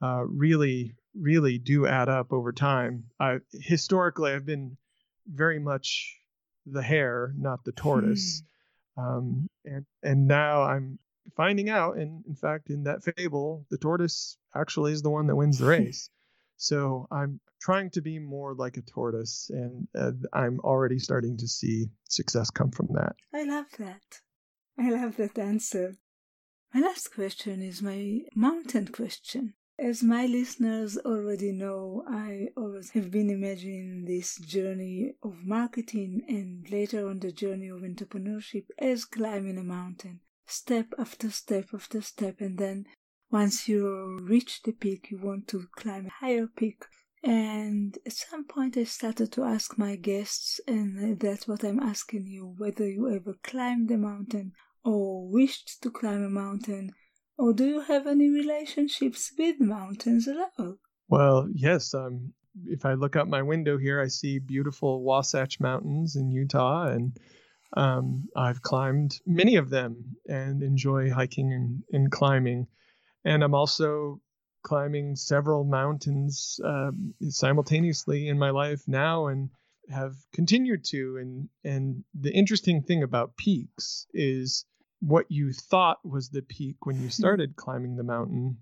uh, 0.02 0.24
really 0.26 0.94
really 1.18 1.58
do 1.58 1.86
add 1.86 2.08
up 2.08 2.32
over 2.32 2.52
time. 2.52 3.04
I 3.18 3.38
historically 3.52 4.32
I've 4.32 4.46
been 4.46 4.76
very 5.26 5.58
much 5.58 6.16
the 6.66 6.82
hare, 6.82 7.32
not 7.36 7.64
the 7.64 7.72
tortoise. 7.72 8.42
Hmm. 8.96 9.02
Um, 9.02 9.50
and 9.64 9.86
and 10.02 10.26
now 10.26 10.62
I'm 10.62 10.98
finding 11.36 11.68
out, 11.68 11.96
and 11.96 12.24
in 12.26 12.34
fact, 12.34 12.70
in 12.70 12.84
that 12.84 13.02
fable, 13.02 13.66
the 13.70 13.78
tortoise 13.78 14.36
actually 14.54 14.92
is 14.92 15.02
the 15.02 15.10
one 15.10 15.26
that 15.26 15.36
wins 15.36 15.58
the 15.58 15.66
race. 15.78 16.10
So 16.56 17.06
I'm 17.10 17.40
trying 17.60 17.90
to 17.90 18.00
be 18.00 18.18
more 18.18 18.54
like 18.54 18.76
a 18.76 18.82
tortoise, 18.82 19.50
and 19.50 19.88
uh, 19.98 20.12
I'm 20.32 20.60
already 20.60 20.98
starting 20.98 21.36
to 21.38 21.48
see 21.48 21.86
success 22.08 22.50
come 22.50 22.70
from 22.70 22.88
that. 22.92 23.16
I 23.34 23.44
love 23.44 23.66
that. 23.78 24.20
I 24.78 24.90
love 24.90 25.16
that 25.16 25.38
answer. 25.38 25.96
My 26.74 26.80
last 26.80 27.14
question 27.14 27.62
is 27.62 27.80
my 27.82 28.20
mountain 28.34 28.88
question. 28.88 29.54
As 29.78 30.02
my 30.02 30.24
listeners 30.24 30.96
already 30.98 31.52
know, 31.52 32.02
I 32.08 32.48
always 32.56 32.90
have 32.90 33.10
been 33.10 33.28
imagining 33.28 34.06
this 34.06 34.36
journey 34.36 35.12
of 35.22 35.44
marketing 35.44 36.22
and 36.28 36.66
later 36.70 37.08
on 37.08 37.20
the 37.20 37.30
journey 37.30 37.68
of 37.68 37.82
entrepreneurship 37.82 38.64
as 38.78 39.04
climbing 39.04 39.58
a 39.58 39.62
mountain, 39.62 40.20
step 40.46 40.94
after 40.98 41.30
step 41.30 41.66
after 41.74 42.00
step. 42.00 42.40
And 42.40 42.56
then 42.56 42.86
once 43.30 43.68
you 43.68 44.18
reach 44.22 44.62
the 44.62 44.72
peak, 44.72 45.10
you 45.10 45.18
want 45.18 45.48
to 45.48 45.66
climb 45.76 46.06
a 46.06 46.24
higher 46.24 46.46
peak. 46.46 46.84
And 47.22 47.98
at 48.06 48.12
some 48.12 48.44
point, 48.44 48.76
I 48.76 48.84
started 48.84 49.32
to 49.32 49.44
ask 49.44 49.76
my 49.78 49.96
guests, 49.96 50.60
and 50.68 51.18
that's 51.18 51.48
what 51.48 51.64
I'm 51.64 51.80
asking 51.80 52.26
you 52.26 52.54
whether 52.56 52.88
you 52.88 53.12
ever 53.12 53.34
climbed 53.42 53.90
a 53.90 53.96
mountain 53.96 54.52
or 54.84 55.26
wished 55.28 55.82
to 55.82 55.90
climb 55.90 56.22
a 56.22 56.30
mountain 56.30 56.92
or 57.38 57.52
do 57.52 57.66
you 57.66 57.80
have 57.80 58.06
any 58.06 58.30
relationships 58.30 59.32
with 59.38 59.60
mountains 59.60 60.26
at 60.26 60.36
all? 60.58 60.76
Well, 61.08 61.48
yes. 61.52 61.92
Um, 61.94 62.32
if 62.66 62.86
I 62.86 62.94
look 62.94 63.16
out 63.16 63.28
my 63.28 63.42
window 63.42 63.76
here, 63.76 64.00
I 64.00 64.08
see 64.08 64.38
beautiful 64.38 65.02
Wasatch 65.02 65.60
Mountains 65.60 66.16
in 66.16 66.30
Utah, 66.30 66.86
and 66.86 67.16
um, 67.76 68.28
I've 68.34 68.62
climbed 68.62 69.20
many 69.26 69.56
of 69.56 69.68
them 69.68 70.16
and 70.26 70.62
enjoy 70.62 71.10
hiking 71.10 71.52
and, 71.52 71.82
and 71.92 72.10
climbing. 72.10 72.66
And 73.26 73.42
I'm 73.42 73.54
also 73.54 74.20
climbing 74.62 75.16
several 75.16 75.64
mountains 75.64 76.60
um, 76.64 77.12
simultaneously 77.28 78.28
in 78.28 78.38
my 78.38 78.50
life 78.50 78.82
now 78.86 79.26
and 79.26 79.50
have 79.90 80.14
continued 80.32 80.84
to. 80.84 81.16
And, 81.16 81.48
and 81.64 82.04
the 82.14 82.32
interesting 82.32 82.82
thing 82.82 83.02
about 83.02 83.36
peaks 83.36 84.06
is 84.14 84.64
what 85.00 85.26
you 85.28 85.52
thought 85.52 85.98
was 86.04 86.28
the 86.28 86.42
peak 86.42 86.86
when 86.86 86.96
you 86.96 87.08
hmm. 87.08 87.20
started 87.22 87.56
climbing 87.56 87.96
the 87.96 88.04
mountain 88.04 88.58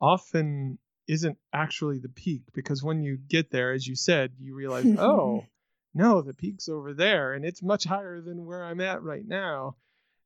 often 0.00 0.78
isn't 1.08 1.36
actually 1.52 1.98
the 1.98 2.08
peak 2.08 2.42
because 2.54 2.84
when 2.84 3.02
you 3.02 3.16
get 3.16 3.50
there, 3.50 3.72
as 3.72 3.84
you 3.84 3.96
said, 3.96 4.30
you 4.38 4.54
realize, 4.54 4.86
oh, 4.98 5.44
no, 5.94 6.22
the 6.22 6.34
peak's 6.34 6.68
over 6.68 6.94
there 6.94 7.32
and 7.32 7.44
it's 7.44 7.62
much 7.62 7.82
higher 7.82 8.20
than 8.20 8.46
where 8.46 8.64
I'm 8.64 8.80
at 8.80 9.02
right 9.02 9.26
now. 9.26 9.74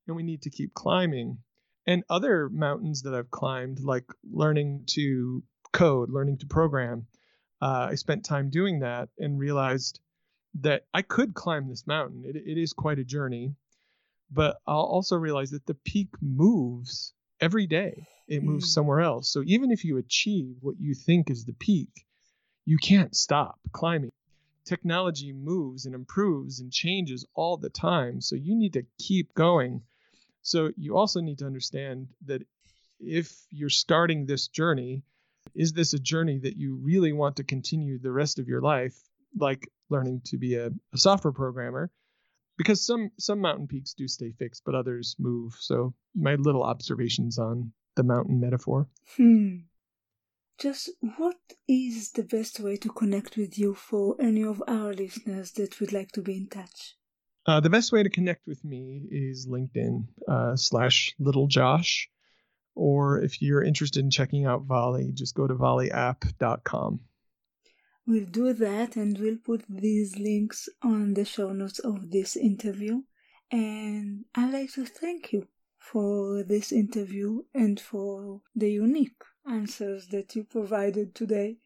And 0.06 0.16
we 0.16 0.22
need 0.22 0.42
to 0.42 0.50
keep 0.50 0.74
climbing. 0.74 1.38
And 1.86 2.04
other 2.08 2.48
mountains 2.48 3.02
that 3.02 3.14
I've 3.14 3.30
climbed, 3.30 3.80
like 3.80 4.04
learning 4.30 4.84
to 4.88 5.42
code, 5.72 6.10
learning 6.10 6.38
to 6.38 6.46
program, 6.46 7.06
uh, 7.62 7.88
I 7.90 7.94
spent 7.94 8.24
time 8.24 8.50
doing 8.50 8.80
that 8.80 9.08
and 9.18 9.38
realized 9.38 10.00
that 10.60 10.84
I 10.92 11.02
could 11.02 11.34
climb 11.34 11.68
this 11.68 11.86
mountain. 11.86 12.24
It, 12.24 12.36
it 12.36 12.60
is 12.60 12.72
quite 12.72 12.98
a 12.98 13.04
journey 13.04 13.54
but 14.30 14.60
I'll 14.66 14.80
also 14.80 15.16
realize 15.16 15.50
that 15.50 15.66
the 15.66 15.74
peak 15.74 16.08
moves 16.20 17.12
every 17.40 17.66
day. 17.66 18.06
It 18.28 18.44
moves 18.44 18.66
mm. 18.66 18.74
somewhere 18.74 19.00
else. 19.00 19.32
So 19.32 19.42
even 19.44 19.72
if 19.72 19.84
you 19.84 19.96
achieve 19.96 20.56
what 20.60 20.76
you 20.78 20.94
think 20.94 21.30
is 21.30 21.44
the 21.44 21.52
peak, 21.52 22.06
you 22.64 22.78
can't 22.78 23.14
stop 23.16 23.58
climbing. 23.72 24.12
Technology 24.64 25.32
moves 25.32 25.86
and 25.86 25.94
improves 25.94 26.60
and 26.60 26.70
changes 26.70 27.26
all 27.34 27.56
the 27.56 27.70
time. 27.70 28.20
So 28.20 28.36
you 28.36 28.54
need 28.54 28.74
to 28.74 28.86
keep 28.98 29.34
going. 29.34 29.82
So 30.42 30.70
you 30.76 30.96
also 30.96 31.20
need 31.20 31.38
to 31.38 31.46
understand 31.46 32.08
that 32.26 32.42
if 32.98 33.34
you're 33.50 33.70
starting 33.70 34.26
this 34.26 34.48
journey, 34.48 35.02
is 35.54 35.72
this 35.72 35.94
a 35.94 35.98
journey 35.98 36.38
that 36.38 36.56
you 36.56 36.78
really 36.82 37.12
want 37.12 37.36
to 37.36 37.44
continue 37.44 37.98
the 37.98 38.12
rest 38.12 38.38
of 38.38 38.48
your 38.48 38.60
life, 38.60 38.96
like 39.38 39.68
learning 39.88 40.22
to 40.26 40.38
be 40.38 40.54
a, 40.54 40.66
a 40.92 40.98
software 40.98 41.32
programmer? 41.32 41.90
because 42.60 42.84
some 42.84 43.10
some 43.18 43.40
mountain 43.40 43.66
peaks 43.66 43.94
do 43.94 44.06
stay 44.06 44.32
fixed, 44.32 44.64
but 44.66 44.74
others 44.74 45.16
move. 45.18 45.56
So 45.58 45.94
my 46.14 46.34
little 46.34 46.62
observations 46.62 47.38
on 47.38 47.72
the 47.96 48.02
mountain 48.02 48.38
metaphor. 48.38 48.86
Hmm. 49.16 49.60
Just 50.58 50.90
what 51.16 51.38
is 51.66 52.12
the 52.12 52.22
best 52.22 52.60
way 52.60 52.76
to 52.76 52.90
connect 52.90 53.38
with 53.38 53.58
you 53.58 53.72
for 53.72 54.14
any 54.20 54.44
of 54.44 54.62
our 54.68 54.92
listeners 54.92 55.52
that 55.52 55.80
would 55.80 55.94
like 55.94 56.12
to 56.12 56.20
be 56.20 56.36
in 56.36 56.48
touch? 56.48 56.96
Uh, 57.46 57.60
the 57.60 57.70
best 57.70 57.90
way 57.92 58.02
to 58.02 58.10
connect 58.10 58.46
with 58.46 58.62
me 58.64 59.02
is 59.10 59.46
LinkedIn 59.46 60.06
uh, 60.28 60.56
slash 60.56 61.14
Little 61.18 61.46
Josh, 61.46 62.10
or 62.74 63.22
if 63.22 63.40
you're 63.40 63.62
interested 63.62 64.04
in 64.04 64.10
checking 64.10 64.46
out 64.46 64.64
Volley, 64.64 65.10
just 65.12 65.34
go 65.34 65.46
to 65.46 65.54
volleyapp.com. 65.54 67.00
We'll 68.06 68.26
do 68.26 68.52
that 68.54 68.96
and 68.96 69.18
we'll 69.18 69.38
put 69.38 69.64
these 69.68 70.18
links 70.18 70.68
on 70.82 71.14
the 71.14 71.24
show 71.24 71.52
notes 71.52 71.78
of 71.78 72.10
this 72.10 72.36
interview. 72.36 73.02
And 73.52 74.24
I'd 74.34 74.52
like 74.52 74.72
to 74.72 74.84
thank 74.84 75.32
you 75.32 75.48
for 75.78 76.42
this 76.42 76.72
interview 76.72 77.42
and 77.54 77.80
for 77.80 78.42
the 78.54 78.70
unique 78.70 79.22
answers 79.48 80.08
that 80.08 80.34
you 80.36 80.44
provided 80.44 81.14
today. 81.14 81.58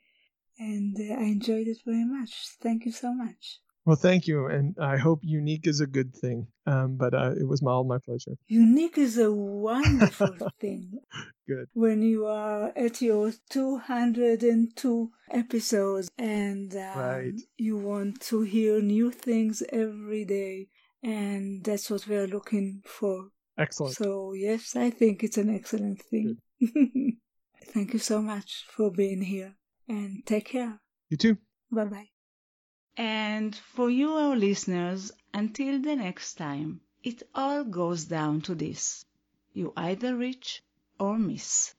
And 0.58 0.96
uh, 0.98 1.14
I 1.14 1.24
enjoyed 1.24 1.66
it 1.66 1.78
very 1.84 2.04
much. 2.04 2.32
Thank 2.60 2.86
you 2.86 2.92
so 2.92 3.12
much. 3.12 3.60
Well, 3.86 3.96
thank 3.96 4.26
you, 4.26 4.46
and 4.46 4.74
I 4.80 4.96
hope 4.96 5.20
unique 5.22 5.66
is 5.66 5.80
a 5.80 5.86
good 5.86 6.14
thing. 6.14 6.46
Um, 6.66 6.96
but 6.96 7.12
uh, 7.12 7.32
it 7.38 7.46
was 7.46 7.62
all 7.62 7.84
my 7.84 7.98
pleasure. 7.98 8.32
Unique 8.46 8.96
is 8.96 9.18
a 9.18 9.30
wonderful 9.30 10.34
thing. 10.60 11.00
Good. 11.46 11.68
When 11.74 12.00
you 12.00 12.24
are 12.24 12.72
at 12.74 13.02
your 13.02 13.32
202 13.50 15.10
episodes 15.30 16.10
and 16.16 16.74
um, 16.74 16.98
right. 16.98 17.40
you 17.58 17.76
want 17.76 18.22
to 18.22 18.40
hear 18.40 18.80
new 18.80 19.10
things 19.10 19.62
every 19.70 20.24
day, 20.24 20.68
and 21.02 21.62
that's 21.62 21.90
what 21.90 22.06
we 22.06 22.16
are 22.16 22.26
looking 22.26 22.82
for. 22.86 23.28
Excellent. 23.58 23.96
So, 23.96 24.32
yes, 24.32 24.74
I 24.74 24.88
think 24.88 25.22
it's 25.22 25.36
an 25.36 25.54
excellent 25.54 26.00
thing. 26.00 26.38
Thank 27.74 27.92
you 27.92 27.98
so 27.98 28.22
much 28.22 28.64
for 28.70 28.90
being 28.90 29.20
here, 29.20 29.56
and 29.86 30.24
take 30.24 30.46
care. 30.46 30.80
You 31.10 31.18
too. 31.18 31.36
Bye 31.70 31.84
bye. 31.84 32.13
And 32.96 33.54
for 33.74 33.90
you, 33.90 34.12
our 34.12 34.36
listeners, 34.36 35.12
until 35.32 35.80
the 35.80 35.96
next 35.96 36.34
time, 36.34 36.80
it 37.02 37.22
all 37.34 37.64
goes 37.64 38.04
down 38.04 38.42
to 38.42 38.54
this. 38.54 39.04
You 39.52 39.72
either 39.76 40.16
reach 40.16 40.62
or 40.98 41.18
miss. 41.18 41.74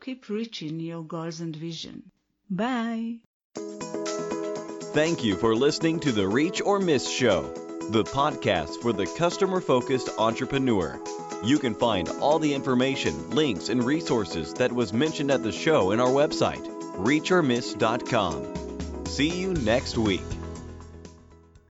Keep 0.00 0.28
reaching 0.28 0.80
your 0.80 1.02
goals 1.02 1.40
and 1.40 1.54
vision. 1.54 2.10
Bye. 2.50 3.18
Thank 3.54 5.24
you 5.24 5.36
for 5.36 5.54
listening 5.54 6.00
to 6.00 6.12
the 6.12 6.26
Reach 6.26 6.62
or 6.62 6.78
Miss 6.78 7.08
Show, 7.08 7.42
the 7.90 8.04
podcast 8.04 8.80
for 8.82 8.92
the 8.92 9.06
customer 9.06 9.60
focused 9.60 10.08
entrepreneur. 10.18 11.00
You 11.44 11.58
can 11.58 11.74
find 11.74 12.08
all 12.20 12.38
the 12.38 12.54
information, 12.54 13.30
links, 13.30 13.68
and 13.68 13.84
resources 13.84 14.54
that 14.54 14.72
was 14.72 14.92
mentioned 14.92 15.30
at 15.30 15.42
the 15.42 15.52
show 15.52 15.90
in 15.90 16.00
our 16.00 16.08
website, 16.08 16.64
reachormiss.com. 16.96 19.06
See 19.06 19.28
you 19.28 19.54
next 19.54 19.98
week. 19.98 20.22